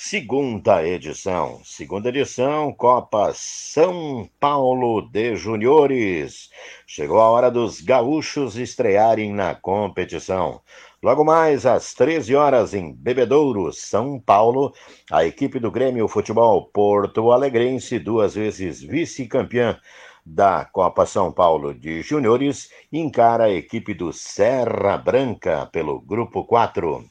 segunda 0.00 0.82
edição. 0.82 1.60
Segunda 1.62 2.08
edição, 2.08 2.72
Copa 2.72 3.32
São 3.34 4.26
Paulo 4.40 5.02
de 5.02 5.36
Juniores. 5.36 6.48
Chegou 6.86 7.20
a 7.20 7.28
hora 7.28 7.50
dos 7.50 7.82
gaúchos 7.82 8.56
estrearem 8.56 9.30
na 9.30 9.54
competição. 9.54 10.62
Logo 11.02 11.22
mais 11.22 11.66
às 11.66 11.92
13 11.92 12.34
horas 12.34 12.72
em 12.72 12.94
Bebedouro, 12.94 13.70
São 13.74 14.18
Paulo, 14.18 14.72
a 15.12 15.26
equipe 15.26 15.58
do 15.58 15.70
Grêmio 15.70 16.08
Futebol 16.08 16.70
Porto 16.72 17.30
Alegrense, 17.30 17.98
duas 17.98 18.34
vezes 18.34 18.80
vice-campeã 18.80 19.78
da 20.24 20.64
Copa 20.64 21.04
São 21.04 21.30
Paulo 21.30 21.74
de 21.74 22.00
Júniores, 22.00 22.70
encara 22.90 23.44
a 23.44 23.50
equipe 23.50 23.92
do 23.92 24.12
Serra 24.12 24.96
Branca 24.96 25.68
pelo 25.70 26.00
grupo 26.00 26.44
4. 26.44 27.04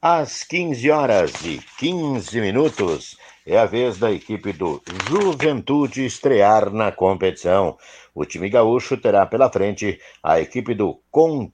Às 0.00 0.44
15 0.44 0.90
horas 0.90 1.32
e 1.42 1.58
15 1.78 2.38
minutos, 2.38 3.16
é 3.46 3.56
a 3.56 3.64
vez 3.64 3.96
da 3.96 4.12
equipe 4.12 4.52
do 4.52 4.82
Juventude 5.08 6.04
estrear 6.04 6.70
na 6.70 6.92
competição. 6.92 7.78
O 8.14 8.26
time 8.26 8.50
gaúcho 8.50 8.98
terá 8.98 9.24
pela 9.24 9.50
frente 9.50 9.98
a 10.22 10.38
equipe 10.38 10.74
do 10.74 11.00
Conte 11.10 11.44